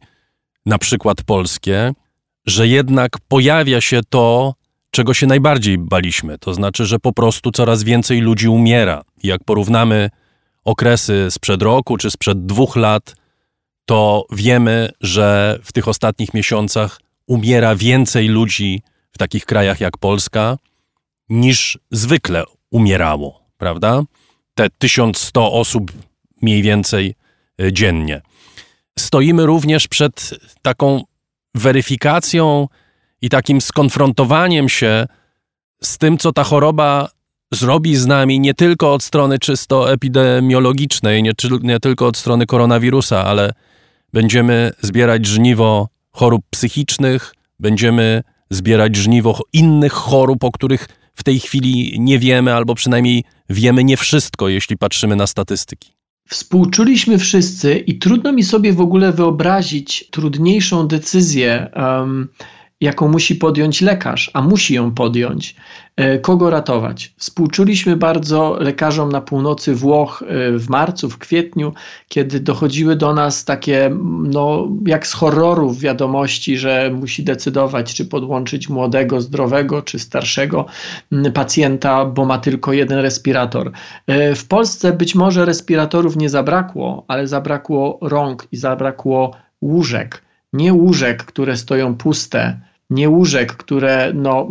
na 0.66 0.78
przykład 0.78 1.24
polskie, 1.24 1.94
że 2.46 2.68
jednak 2.68 3.12
pojawia 3.28 3.82
się 3.82 4.02
to, 4.10 4.54
czego 4.92 5.14
się 5.14 5.28
najbardziej 5.28 5.78
baliśmy. 5.78 6.38
To 6.38 6.54
znaczy, 6.54 6.86
że 6.86 7.00
po 7.00 7.14
prostu 7.14 7.52
coraz 7.52 7.84
więcej 7.84 8.22
ludzi 8.22 8.48
umiera. 8.48 9.02
Jak 9.24 9.44
porównamy 9.44 10.10
okresy 10.66 11.28
sprzed 11.30 11.62
roku 11.62 11.98
czy 11.98 12.12
sprzed 12.12 12.46
dwóch 12.46 12.76
lat, 12.76 13.16
to 13.86 14.26
wiemy, 14.32 14.90
że 15.02 15.60
w 15.64 15.74
tych 15.74 15.88
ostatnich 15.88 16.34
miesiącach 16.34 17.00
umiera 17.28 17.76
więcej 17.76 18.28
ludzi 18.28 18.82
w 19.12 19.18
takich 19.18 19.46
krajach 19.46 19.82
jak 19.82 19.98
Polska 19.98 20.58
niż 21.30 21.80
zwykle 21.92 22.44
umierało, 22.72 23.42
prawda? 23.58 24.02
Te 24.54 24.70
1100 24.78 25.54
osób 25.54 25.92
mniej 26.42 26.62
więcej 26.62 27.16
e, 27.62 27.74
dziennie. 27.74 28.22
Stoimy 29.00 29.46
również 29.46 29.88
przed 29.88 30.30
taką 30.62 31.04
weryfikacją 31.56 32.68
i 33.22 33.30
takim 33.30 33.62
skonfrontowaniem 33.62 34.70
się 34.70 35.08
z 35.84 35.98
tym, 35.98 36.18
co 36.18 36.34
ta 36.34 36.44
choroba 36.44 37.10
zrobi 37.52 37.96
z 37.96 38.06
nami 38.06 38.40
nie 38.40 38.54
tylko 38.54 38.94
od 38.94 39.04
strony 39.04 39.40
czysto 39.40 39.92
epidemiologicznej, 39.92 41.24
nie, 41.24 41.32
nie 41.62 41.80
tylko 41.80 42.08
od 42.08 42.18
strony 42.18 42.46
koronawirusa, 42.46 43.26
ale 43.26 43.54
będziemy 44.14 44.72
zbierać 44.82 45.26
żniwo 45.26 45.88
chorób 46.16 46.42
psychicznych, 46.50 47.34
będziemy 47.60 48.24
zbierać 48.50 48.96
żniwo 48.96 49.40
innych 49.54 49.94
chorób, 49.94 50.44
o 50.44 50.52
których 50.52 50.88
w 51.14 51.24
tej 51.24 51.40
chwili 51.40 51.96
nie 52.00 52.20
wiemy, 52.20 52.54
albo 52.54 52.76
przynajmniej 52.76 53.24
wiemy 53.50 53.84
nie 53.84 53.98
wszystko, 53.98 54.50
jeśli 54.50 54.78
patrzymy 54.78 55.16
na 55.16 55.28
statystyki. 55.28 55.96
Współczuliśmy 56.30 57.18
wszyscy 57.18 57.78
i 57.78 57.98
trudno 57.98 58.34
mi 58.34 58.44
sobie 58.44 58.74
w 58.74 58.82
ogóle 58.82 59.12
wyobrazić 59.12 60.10
trudniejszą 60.12 60.88
decyzję. 60.88 61.72
Um, 61.76 62.28
jaką 62.82 63.08
musi 63.08 63.36
podjąć 63.36 63.82
lekarz, 63.82 64.32
a 64.34 64.42
musi 64.42 64.74
ją 64.74 64.92
podjąć. 64.92 65.56
E, 65.98 66.20
kogo 66.20 66.50
ratować? 66.50 67.14
Współczuliśmy 67.18 67.96
bardzo 67.96 68.58
lekarzom 68.60 69.12
na 69.12 69.22
północy 69.22 69.76
Włoch 69.76 70.24
e, 70.28 70.58
w 70.58 70.70
marcu, 70.70 71.10
w 71.10 71.18
kwietniu, 71.18 71.74
kiedy 72.10 72.40
dochodziły 72.40 72.96
do 72.96 73.14
nas 73.14 73.46
takie, 73.46 73.92
no, 74.24 74.68
jak 74.86 75.08
z 75.08 75.14
horrorów 75.14 75.80
wiadomości, 75.80 76.58
że 76.58 76.92
musi 76.94 77.24
decydować, 77.24 77.94
czy 77.94 78.06
podłączyć 78.06 78.70
młodego, 78.70 79.22
zdrowego, 79.22 79.82
czy 79.82 80.00
starszego 80.00 80.66
pacjenta, 81.34 82.06
bo 82.06 82.26
ma 82.26 82.38
tylko 82.38 82.74
jeden 82.74 83.00
respirator. 83.00 83.72
E, 84.08 84.36
w 84.36 84.48
Polsce 84.48 84.94
być 84.94 85.16
może 85.16 85.46
respiratorów 85.46 86.18
nie 86.18 86.30
zabrakło, 86.30 87.06
ale 87.08 87.28
zabrakło 87.28 88.00
rąk 88.02 88.48
i 88.52 88.58
zabrakło 88.58 89.36
łóżek. 89.62 90.22
Nie 90.54 90.74
łóżek, 90.74 91.24
które 91.24 91.58
stoją 91.58 91.96
puste, 91.96 92.60
nie 92.90 93.10
łóżek, 93.10 93.54
które 93.54 94.12
no, 94.16 94.48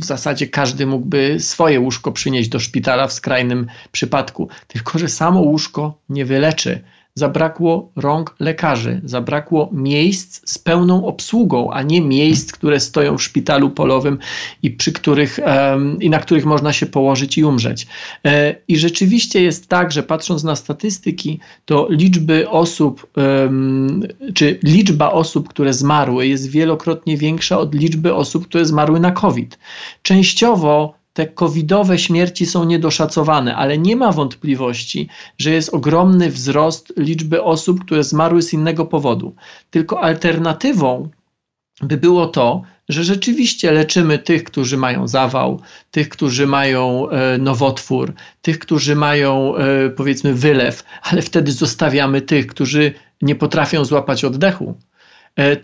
w 0.00 0.04
zasadzie 0.04 0.46
każdy 0.46 0.86
mógłby 0.86 1.40
swoje 1.40 1.80
łóżko 1.80 2.12
przynieść 2.12 2.48
do 2.48 2.60
szpitala 2.60 3.06
w 3.06 3.12
skrajnym 3.12 3.66
przypadku, 3.92 4.48
tylko 4.68 4.98
że 4.98 5.08
samo 5.08 5.40
łóżko 5.40 5.98
nie 6.08 6.24
wyleczy 6.24 6.84
zabrakło 7.16 7.92
rąk 7.96 8.34
lekarzy, 8.40 9.00
zabrakło 9.04 9.68
miejsc 9.72 10.50
z 10.50 10.58
pełną 10.58 11.06
obsługą, 11.06 11.70
a 11.70 11.82
nie 11.82 12.00
miejsc, 12.00 12.52
które 12.52 12.80
stoją 12.80 13.18
w 13.18 13.22
szpitalu 13.22 13.70
polowym 13.70 14.18
i 14.62 14.70
przy 14.70 14.92
których 14.92 15.40
i 16.00 16.10
na 16.10 16.18
których 16.18 16.44
można 16.44 16.72
się 16.72 16.86
położyć 16.86 17.38
i 17.38 17.44
umrzeć. 17.44 17.86
E, 18.26 18.54
I 18.68 18.76
rzeczywiście 18.76 19.42
jest 19.42 19.68
tak, 19.68 19.92
że 19.92 20.02
patrząc 20.02 20.44
na 20.44 20.56
statystyki, 20.56 21.40
to 21.64 21.86
liczby 21.90 22.48
osób, 22.48 23.06
czy 24.34 24.58
liczba 24.62 25.12
osób, 25.12 25.48
które 25.48 25.72
zmarły, 25.72 26.26
jest 26.26 26.50
wielokrotnie 26.50 27.16
większa 27.16 27.58
od 27.58 27.74
liczby 27.74 28.14
osób, 28.14 28.48
które 28.48 28.64
zmarły 28.64 29.00
na 29.00 29.10
COVID. 29.10 29.58
Częściowo 30.02 31.03
te 31.14 31.26
covidowe 31.26 31.98
śmierci 31.98 32.46
są 32.46 32.64
niedoszacowane, 32.64 33.56
ale 33.56 33.78
nie 33.78 33.96
ma 33.96 34.12
wątpliwości, 34.12 35.08
że 35.38 35.50
jest 35.50 35.74
ogromny 35.74 36.30
wzrost 36.30 36.92
liczby 36.96 37.42
osób, 37.42 37.84
które 37.84 38.04
zmarły 38.04 38.42
z 38.42 38.52
innego 38.52 38.86
powodu. 38.86 39.34
Tylko 39.70 40.00
alternatywą 40.00 41.08
by 41.82 41.96
było 41.96 42.26
to, 42.26 42.62
że 42.88 43.04
rzeczywiście 43.04 43.72
leczymy 43.72 44.18
tych, 44.18 44.44
którzy 44.44 44.76
mają 44.76 45.08
zawał, 45.08 45.60
tych, 45.90 46.08
którzy 46.08 46.46
mają 46.46 47.08
e, 47.10 47.38
nowotwór, 47.38 48.14
tych, 48.42 48.58
którzy 48.58 48.96
mają 48.96 49.56
e, 49.56 49.90
powiedzmy 49.90 50.34
wylew, 50.34 50.84
ale 51.02 51.22
wtedy 51.22 51.52
zostawiamy 51.52 52.22
tych, 52.22 52.46
którzy 52.46 52.92
nie 53.22 53.34
potrafią 53.34 53.84
złapać 53.84 54.24
oddechu 54.24 54.74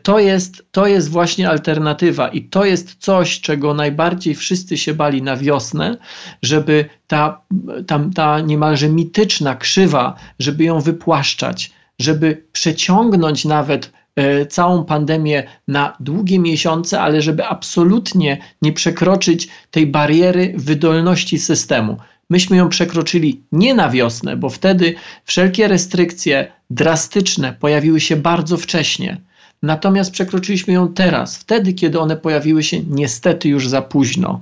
to 0.02 0.18
jest, 0.18 0.64
to 0.72 0.86
jest 0.86 1.10
właśnie 1.10 1.48
alternatywa 1.50 2.28
i 2.28 2.42
to 2.42 2.64
jest 2.64 2.94
coś, 2.98 3.40
czego 3.40 3.74
najbardziej 3.74 4.34
wszyscy 4.34 4.78
się 4.78 4.94
bali 4.94 5.22
na 5.22 5.36
wiosnę, 5.36 5.96
żeby 6.42 6.84
ta, 7.06 7.40
ta, 7.86 8.00
ta 8.14 8.40
niemalże 8.40 8.88
mityczna 8.88 9.56
krzywa, 9.56 10.14
żeby 10.38 10.64
ją 10.64 10.80
wypłaszczać, 10.80 11.70
żeby 11.98 12.44
przeciągnąć 12.52 13.44
nawet 13.44 13.92
e, 14.16 14.46
całą 14.46 14.84
pandemię 14.84 15.42
na 15.68 15.96
długie 16.00 16.38
miesiące, 16.38 17.00
ale 17.00 17.22
żeby 17.22 17.46
absolutnie 17.46 18.38
nie 18.62 18.72
przekroczyć 18.72 19.48
tej 19.70 19.86
bariery 19.86 20.54
wydolności 20.56 21.38
systemu. 21.38 21.96
Myśmy 22.30 22.56
ją 22.56 22.68
przekroczyli 22.68 23.42
nie 23.52 23.74
na 23.74 23.90
wiosnę, 23.90 24.36
bo 24.36 24.48
wtedy 24.48 24.94
wszelkie 25.24 25.68
restrykcje 25.68 26.52
drastyczne 26.70 27.52
pojawiły 27.60 28.00
się 28.00 28.16
bardzo 28.16 28.56
wcześnie. 28.56 29.20
Natomiast 29.62 30.10
przekroczyliśmy 30.10 30.72
ją 30.72 30.88
teraz, 30.94 31.38
wtedy, 31.38 31.72
kiedy 31.72 32.00
one 32.00 32.16
pojawiły 32.16 32.62
się 32.62 32.80
niestety 32.80 33.48
już 33.48 33.68
za 33.68 33.82
późno. 33.82 34.40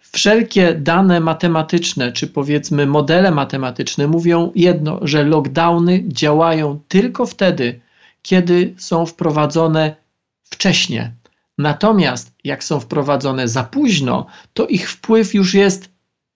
Wszelkie 0.00 0.74
dane 0.74 1.20
matematyczne, 1.20 2.12
czy 2.12 2.26
powiedzmy 2.26 2.86
modele 2.86 3.30
matematyczne 3.30 4.06
mówią 4.06 4.52
jedno, 4.54 4.98
że 5.02 5.24
lockdowny 5.24 6.04
działają 6.08 6.80
tylko 6.88 7.26
wtedy, 7.26 7.80
kiedy 8.22 8.74
są 8.78 9.06
wprowadzone 9.06 9.96
wcześnie. 10.42 11.12
Natomiast 11.58 12.34
jak 12.44 12.64
są 12.64 12.80
wprowadzone 12.80 13.48
za 13.48 13.64
późno, 13.64 14.26
to 14.54 14.66
ich 14.66 14.90
wpływ 14.90 15.34
już 15.34 15.54
jest 15.54 15.90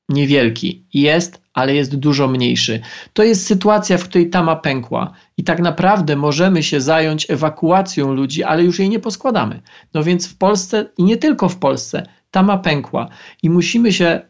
niewielki. 0.09 0.85
Jest, 0.95 1.44
ale 1.55 1.75
jest 1.75 1.97
dużo 1.97 2.29
mniejszy. 2.29 2.81
To 3.13 3.23
jest 3.23 3.47
sytuacja, 3.47 3.99
w 3.99 4.05
której 4.05 4.31
tama 4.31 4.57
pękła 4.57 5.13
i 5.37 5.45
tak 5.45 5.61
naprawdę 5.61 6.17
możemy 6.17 6.63
się 6.63 6.81
zająć 6.81 7.31
ewakuacją 7.31 8.13
ludzi, 8.13 8.43
ale 8.43 8.65
już 8.65 8.79
jej 8.79 8.89
nie 8.89 8.99
poskładamy. 8.99 9.63
No 9.95 10.05
więc 10.05 10.29
w 10.29 10.37
Polsce 10.37 10.87
i 10.99 11.05
nie 11.05 11.17
tylko 11.17 11.49
w 11.49 11.57
Polsce 11.57 12.07
tama 12.31 12.59
pękła 12.59 13.09
i 13.43 13.51
musimy 13.51 13.93
się 13.93 14.21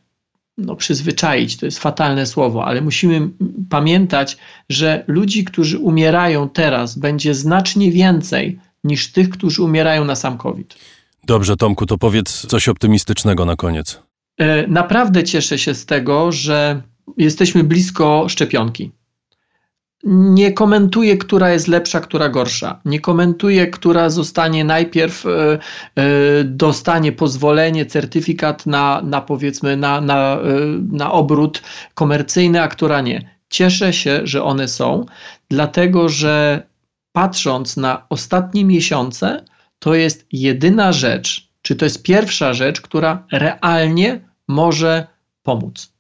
no, 0.59 0.77
przyzwyczaić, 0.77 1.57
to 1.57 1.67
jest 1.67 1.79
fatalne 1.79 2.27
słowo, 2.27 2.65
ale 2.65 2.81
musimy 2.81 3.29
pamiętać, 3.71 4.37
że 4.69 5.05
ludzi, 5.07 5.45
którzy 5.45 5.79
umierają 5.79 6.49
teraz, 6.49 6.99
będzie 6.99 7.35
znacznie 7.35 7.91
więcej 7.91 8.59
niż 8.85 9.13
tych, 9.13 9.31
którzy 9.31 9.63
umierają 9.63 10.05
na 10.05 10.17
sam 10.17 10.39
COVID. 10.39 10.77
Dobrze, 11.27 11.57
Tomku, 11.57 11.87
to 11.87 11.99
powiedz 11.99 12.47
coś 12.47 12.69
optymistycznego 12.69 13.45
na 13.45 13.57
koniec. 13.57 14.03
E, 14.39 14.67
naprawdę 14.67 15.25
cieszę 15.25 15.59
się 15.59 15.75
z 15.75 15.87
tego, 15.87 16.33
że 16.33 16.83
jesteśmy 17.17 17.65
blisko 17.65 18.29
szczepionki. 18.29 18.93
Nie 20.07 20.53
komentuję, 20.53 21.17
która 21.17 21.51
jest 21.51 21.69
lepsza, 21.69 22.01
która 22.01 22.29
gorsza. 22.29 22.81
Nie 22.85 23.01
komentuję, 23.01 23.67
która 23.67 24.11
zostanie 24.11 24.65
najpierw, 24.65 25.27
e, 25.27 25.59
e, 25.97 26.45
dostanie 26.45 27.13
pozwolenie, 27.13 27.87
certyfikat 27.87 28.67
na, 28.67 29.01
na 29.05 29.21
powiedzmy, 29.21 29.77
na, 29.77 30.01
na, 30.01 30.39
na 30.93 31.13
obrót 31.13 31.63
komercyjny, 31.95 32.63
a 32.63 32.69
która 32.69 33.01
nie. 33.01 33.35
Cieszę 33.49 33.93
się, 33.93 34.21
że 34.25 34.43
one 34.43 34.69
są, 34.69 35.07
dlatego 35.49 36.09
że 36.09 36.67
patrząc 37.13 37.77
na 37.77 38.07
ostatnie 38.09 38.65
miesiące, 38.65 39.45
to 39.79 39.95
jest 39.95 40.27
jedyna 40.33 40.93
rzecz, 40.93 41.49
czy 41.63 41.77
to 41.77 41.85
jest 41.85 42.03
pierwsza 42.03 42.55
rzecz, 42.55 42.81
która 42.81 43.27
realnie 43.33 44.21
może 44.49 45.07
pomóc. 45.43 45.94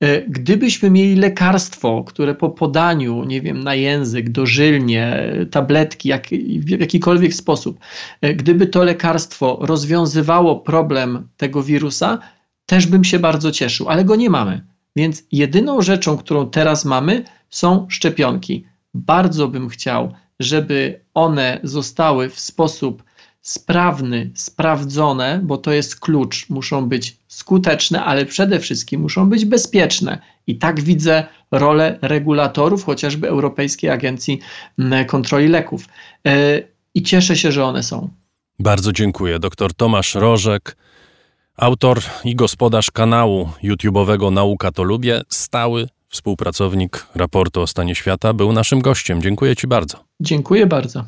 E, 0.00 0.22
gdybyśmy 0.22 0.90
mieli 0.90 1.16
lekarstwo, 1.16 2.04
które 2.04 2.34
po 2.34 2.50
podaniu, 2.50 3.24
nie 3.24 3.40
wiem, 3.40 3.64
na 3.64 3.74
język, 3.74 4.30
dożylnie, 4.30 5.32
tabletki, 5.50 6.08
jak, 6.08 6.26
w 6.58 6.68
jakikolwiek 6.68 7.34
sposób, 7.34 7.78
e, 8.20 8.34
gdyby 8.34 8.66
to 8.66 8.84
lekarstwo 8.84 9.58
rozwiązywało 9.60 10.60
problem 10.60 11.28
tego 11.36 11.62
wirusa, 11.62 12.18
też 12.66 12.86
bym 12.86 13.04
się 13.04 13.18
bardzo 13.18 13.52
cieszył, 13.52 13.88
ale 13.88 14.04
go 14.04 14.16
nie 14.16 14.30
mamy. 14.30 14.64
Więc 14.96 15.22
jedyną 15.32 15.82
rzeczą, 15.82 16.16
którą 16.16 16.50
teraz 16.50 16.84
mamy, 16.84 17.24
są 17.50 17.86
szczepionki. 17.90 18.64
Bardzo 18.94 19.48
bym 19.48 19.68
chciał, 19.68 20.12
żeby 20.40 21.00
one 21.14 21.60
zostały 21.62 22.28
w 22.28 22.40
sposób 22.40 23.02
sprawny, 23.42 24.30
sprawdzone, 24.34 25.40
bo 25.42 25.58
to 25.58 25.72
jest 25.72 26.00
klucz, 26.00 26.48
muszą 26.48 26.88
być 26.88 27.16
skuteczne, 27.28 28.04
ale 28.04 28.26
przede 28.26 28.60
wszystkim 28.60 29.00
muszą 29.00 29.28
być 29.30 29.44
bezpieczne. 29.44 30.18
I 30.46 30.58
tak 30.58 30.80
widzę 30.80 31.24
rolę 31.50 31.98
regulatorów, 32.02 32.84
chociażby 32.84 33.28
Europejskiej 33.28 33.90
Agencji 33.90 34.40
Kontroli 35.06 35.48
Leków. 35.48 35.88
E, 36.26 36.62
I 36.94 37.02
cieszę 37.02 37.36
się, 37.36 37.52
że 37.52 37.64
one 37.64 37.82
są. 37.82 38.08
Bardzo 38.58 38.92
dziękuję. 38.92 39.38
Dr 39.38 39.74
Tomasz 39.74 40.14
Rożek, 40.14 40.76
autor 41.56 42.00
i 42.24 42.34
gospodarz 42.34 42.90
kanału 42.90 43.48
YouTube'owego 43.64 44.32
Nauka 44.32 44.72
to 44.72 44.82
Lubię, 44.82 45.20
stały 45.28 45.88
współpracownik 46.08 47.06
raportu 47.14 47.60
o 47.60 47.66
stanie 47.66 47.94
świata, 47.94 48.32
był 48.32 48.52
naszym 48.52 48.80
gościem. 48.80 49.22
Dziękuję 49.22 49.56
Ci 49.56 49.66
bardzo. 49.66 50.04
Dziękuję 50.20 50.66
bardzo. 50.66 51.04